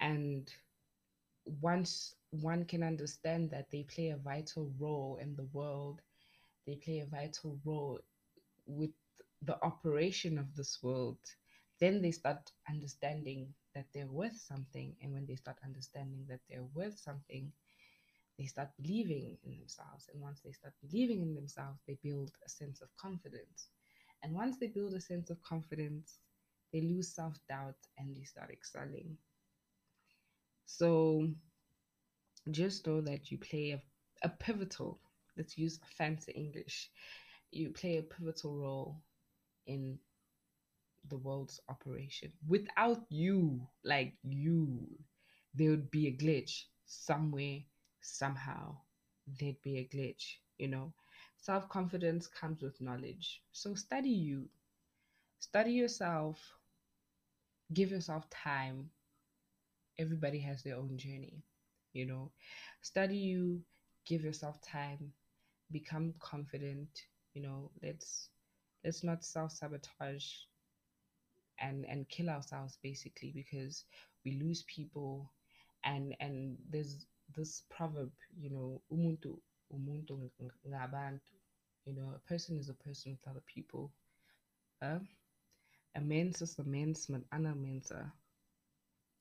And 0.00 0.52
once 1.60 2.14
one 2.30 2.64
can 2.64 2.82
understand 2.82 3.50
that 3.50 3.70
they 3.70 3.84
play 3.84 4.08
a 4.10 4.16
vital 4.16 4.72
role 4.78 5.18
in 5.20 5.34
the 5.36 5.48
world, 5.52 6.00
they 6.66 6.76
play 6.76 7.00
a 7.00 7.06
vital 7.06 7.58
role 7.64 8.00
with 8.66 8.90
the 9.42 9.62
operation 9.64 10.38
of 10.38 10.54
this 10.56 10.82
world, 10.82 11.18
then 11.80 12.02
they 12.02 12.10
start 12.12 12.50
understanding 12.68 13.54
that 13.74 13.86
they're 13.92 14.06
worth 14.06 14.36
something. 14.36 14.94
And 15.02 15.12
when 15.12 15.26
they 15.26 15.36
start 15.36 15.58
understanding 15.64 16.26
that 16.28 16.40
they're 16.48 16.68
worth 16.74 16.98
something, 16.98 17.52
they 18.38 18.46
start 18.46 18.70
believing 18.80 19.38
in 19.44 19.58
themselves. 19.58 20.08
And 20.12 20.20
once 20.20 20.40
they 20.40 20.52
start 20.52 20.74
believing 20.80 21.22
in 21.22 21.34
themselves, 21.34 21.80
they 21.86 21.98
build 22.02 22.32
a 22.44 22.48
sense 22.48 22.80
of 22.80 22.88
confidence. 22.96 23.68
And 24.22 24.34
once 24.34 24.58
they 24.58 24.68
build 24.68 24.94
a 24.94 25.00
sense 25.00 25.30
of 25.30 25.42
confidence, 25.42 26.18
they 26.72 26.80
lose 26.82 27.08
self 27.14 27.38
doubt 27.48 27.76
and 27.98 28.14
they 28.16 28.24
start 28.24 28.50
excelling. 28.50 29.16
So 30.66 31.28
just 32.50 32.86
know 32.86 33.00
that 33.02 33.30
you 33.30 33.38
play 33.38 33.72
a, 33.72 33.82
a 34.26 34.28
pivotal, 34.28 35.00
let's 35.36 35.58
use 35.58 35.80
fancy 35.96 36.32
English, 36.32 36.90
you 37.50 37.70
play 37.70 37.98
a 37.98 38.02
pivotal 38.02 38.56
role 38.58 39.02
in 39.66 39.98
the 41.08 41.16
world's 41.18 41.60
operation. 41.68 42.32
Without 42.46 43.04
you, 43.10 43.66
like 43.84 44.14
you, 44.22 44.86
there 45.54 45.70
would 45.70 45.90
be 45.90 46.06
a 46.08 46.16
glitch 46.16 46.64
somewhere, 46.86 47.58
somehow. 48.00 48.76
There'd 49.26 49.60
be 49.62 49.78
a 49.78 49.88
glitch, 49.96 50.36
you 50.58 50.68
know. 50.68 50.92
Self 51.38 51.68
confidence 51.68 52.26
comes 52.26 52.62
with 52.62 52.80
knowledge. 52.80 53.42
So 53.52 53.74
study 53.74 54.10
you, 54.10 54.48
study 55.40 55.72
yourself, 55.72 56.38
give 57.72 57.90
yourself 57.90 58.28
time. 58.30 58.90
Everybody 59.98 60.40
has 60.40 60.62
their 60.62 60.76
own 60.76 60.96
journey, 60.98 61.44
you 61.92 62.06
know. 62.06 62.30
Study 62.82 63.16
you, 63.16 63.60
give 64.06 64.22
yourself 64.22 64.60
time, 64.62 65.12
become 65.72 66.14
confident, 66.20 66.88
you 67.34 67.42
know. 67.42 67.70
Let's 67.82 68.28
let's 68.84 69.02
not 69.04 69.24
self 69.24 69.52
sabotage 69.52 70.26
and 71.58 71.84
and 71.86 72.08
kill 72.08 72.30
ourselves 72.30 72.78
basically 72.82 73.32
because 73.34 73.84
we 74.24 74.38
lose 74.40 74.62
people. 74.64 75.30
And 75.84 76.14
and 76.20 76.58
there's 76.70 77.06
this 77.36 77.62
proverb 77.70 78.10
you 78.38 78.50
know 78.50 78.82
umuntu 78.92 79.38
umuntu 79.72 80.30
ngabantu. 80.68 81.34
You 81.86 81.94
know 81.94 82.12
a 82.14 82.28
person 82.28 82.58
is 82.58 82.68
a 82.68 82.74
person 82.74 83.12
with 83.12 83.28
other 83.28 83.42
people. 83.46 83.90
A 84.82 86.00
mens 86.00 86.40
is 86.42 86.58
a 86.58 86.64
mens 86.64 87.08
met 87.08 87.22
ander 87.32 87.54
mense 87.54 87.92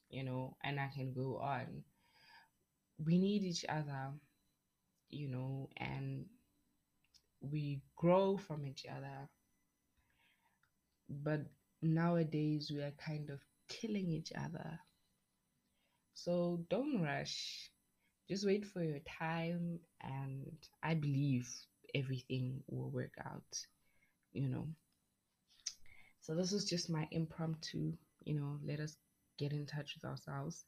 you 0.09 0.23
know 0.23 0.55
and 0.63 0.79
i 0.79 0.87
can 0.87 1.13
go 1.13 1.37
on 1.37 1.83
we 3.05 3.17
need 3.17 3.43
each 3.43 3.65
other 3.69 4.11
you 5.09 5.27
know 5.27 5.69
and 5.77 6.25
we 7.41 7.81
grow 7.95 8.37
from 8.37 8.65
each 8.65 8.85
other 8.85 9.29
but 11.09 11.41
nowadays 11.81 12.71
we 12.73 12.81
are 12.81 12.93
kind 13.03 13.29
of 13.29 13.39
killing 13.67 14.09
each 14.09 14.31
other. 14.37 14.79
So 16.13 16.65
don't 16.69 17.01
rush. 17.01 17.71
Just 18.27 18.45
wait 18.45 18.65
for 18.65 18.83
your 18.83 18.99
time, 19.19 19.79
and 20.01 20.55
I 20.83 20.93
believe 20.93 21.47
everything 21.95 22.61
will 22.67 22.91
work 22.91 23.13
out, 23.25 23.65
you 24.33 24.49
know. 24.49 24.67
So, 26.21 26.35
this 26.35 26.53
is 26.53 26.65
just 26.65 26.91
my 26.91 27.07
impromptu, 27.09 27.93
you 28.23 28.35
know, 28.35 28.59
let 28.63 28.79
us 28.79 28.97
get 29.39 29.51
in 29.51 29.65
touch 29.65 29.95
with 29.95 30.05
ourselves. 30.07 30.65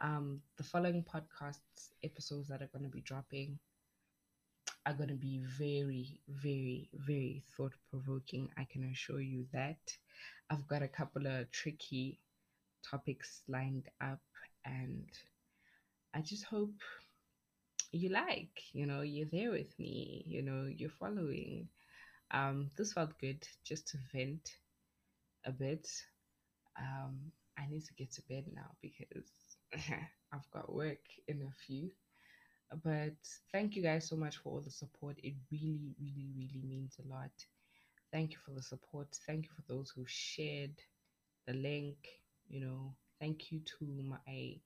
Um, 0.00 0.42
the 0.56 0.62
following 0.62 1.04
podcasts, 1.04 1.90
episodes 2.04 2.48
that 2.48 2.62
are 2.62 2.70
going 2.72 2.84
to 2.84 2.90
be 2.90 3.00
dropping, 3.00 3.58
are 4.86 4.92
going 4.94 5.08
to 5.08 5.16
be 5.16 5.40
very, 5.58 6.20
very, 6.28 6.88
very 6.94 7.42
thought 7.56 7.72
provoking. 7.90 8.48
I 8.56 8.66
can 8.70 8.84
assure 8.84 9.20
you 9.20 9.46
that. 9.52 9.78
I've 10.50 10.66
got 10.68 10.82
a 10.82 10.88
couple 10.88 11.26
of 11.26 11.50
tricky 11.50 12.20
topics 12.88 13.42
lined 13.48 13.88
up, 14.00 14.20
and 14.64 15.08
I 16.14 16.20
just 16.20 16.44
hope 16.44 16.74
you 17.90 18.10
like, 18.10 18.62
you 18.72 18.86
know, 18.86 19.00
you're 19.00 19.28
there 19.32 19.50
with 19.50 19.76
me, 19.78 20.22
you 20.26 20.42
know, 20.42 20.66
you're 20.66 20.90
following. 20.90 21.68
Um, 22.30 22.70
this 22.76 22.92
felt 22.92 23.18
good 23.18 23.46
just 23.64 23.88
to 23.88 23.98
vent 24.12 24.48
a 25.44 25.50
bit. 25.50 25.88
Um, 26.78 27.32
I 27.58 27.66
need 27.68 27.84
to 27.86 27.94
get 27.94 28.12
to 28.12 28.22
bed 28.28 28.44
now 28.54 28.70
because 28.80 29.30
I've 30.32 30.50
got 30.52 30.72
work 30.72 31.04
in 31.26 31.42
a 31.42 31.52
few. 31.66 31.90
But 32.84 33.16
thank 33.52 33.76
you 33.76 33.82
guys 33.82 34.08
so 34.08 34.16
much 34.16 34.38
for 34.38 34.50
all 34.54 34.60
the 34.60 34.70
support. 34.70 35.18
It 35.22 35.34
really, 35.50 35.94
really, 36.00 36.30
really 36.36 36.62
means 36.66 36.96
a 37.04 37.08
lot. 37.08 37.30
Thank 38.12 38.32
you 38.32 38.38
for 38.44 38.52
the 38.52 38.62
support. 38.62 39.08
Thank 39.26 39.46
you 39.46 39.50
for 39.54 39.62
those 39.72 39.90
who 39.94 40.04
shared 40.06 40.74
the 41.46 41.54
link. 41.54 41.96
You 42.48 42.60
know, 42.60 42.94
thank 43.20 43.52
you 43.52 43.60
to 43.78 43.86
my 44.04 44.60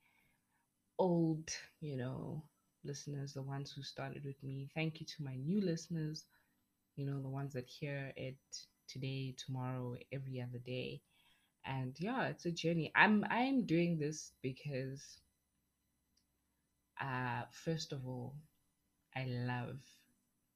old, 0.99 1.51
you 1.81 1.97
know, 1.97 2.43
listeners, 2.85 3.35
the 3.35 3.43
ones 3.43 3.73
who 3.73 3.83
started 3.83 4.25
with 4.25 4.43
me. 4.43 4.71
Thank 4.75 5.01
you 5.01 5.07
to 5.07 5.23
my 5.23 5.37
new 5.37 5.61
listeners, 5.61 6.25
you 6.97 7.07
know, 7.07 7.21
the 7.21 7.29
ones 7.29 7.53
that 7.55 7.67
hear 7.69 8.13
it 8.17 8.37
today, 8.89 9.35
tomorrow, 9.39 9.97
every 10.13 10.41
other 10.41 10.59
day. 10.59 11.03
And 11.65 11.95
yeah, 11.99 12.29
it's 12.29 12.47
a 12.47 12.53
journey. 12.53 12.93
I'm 12.95 13.25
I'm 13.31 13.67
doing 13.67 13.99
this 13.99 14.33
because 14.43 15.19
uh, 17.01 17.43
first 17.65 17.93
of 17.93 18.07
all, 18.07 18.35
I 19.17 19.25
love, 19.27 19.81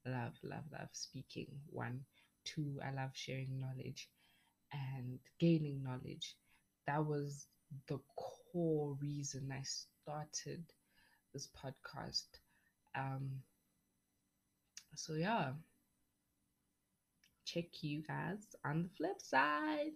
love, 0.05 0.33
love, 0.43 0.63
love 0.71 0.89
speaking. 0.93 1.47
One, 1.69 2.01
two, 2.45 2.79
I 2.85 2.91
love 2.91 3.11
sharing 3.13 3.59
knowledge 3.59 4.09
and 4.73 5.19
gaining 5.39 5.83
knowledge. 5.83 6.35
That 6.87 7.05
was 7.05 7.47
the 7.87 7.99
core 8.17 8.97
reason 9.01 9.51
I 9.51 9.63
started 9.63 10.63
this 11.33 11.47
podcast. 11.47 12.25
Um, 12.95 13.41
so 14.95 15.13
yeah, 15.13 15.53
check 17.45 17.81
you 17.81 18.03
guys 18.03 18.55
on 18.65 18.83
the 18.83 18.89
flip 18.89 19.21
side. 19.21 19.93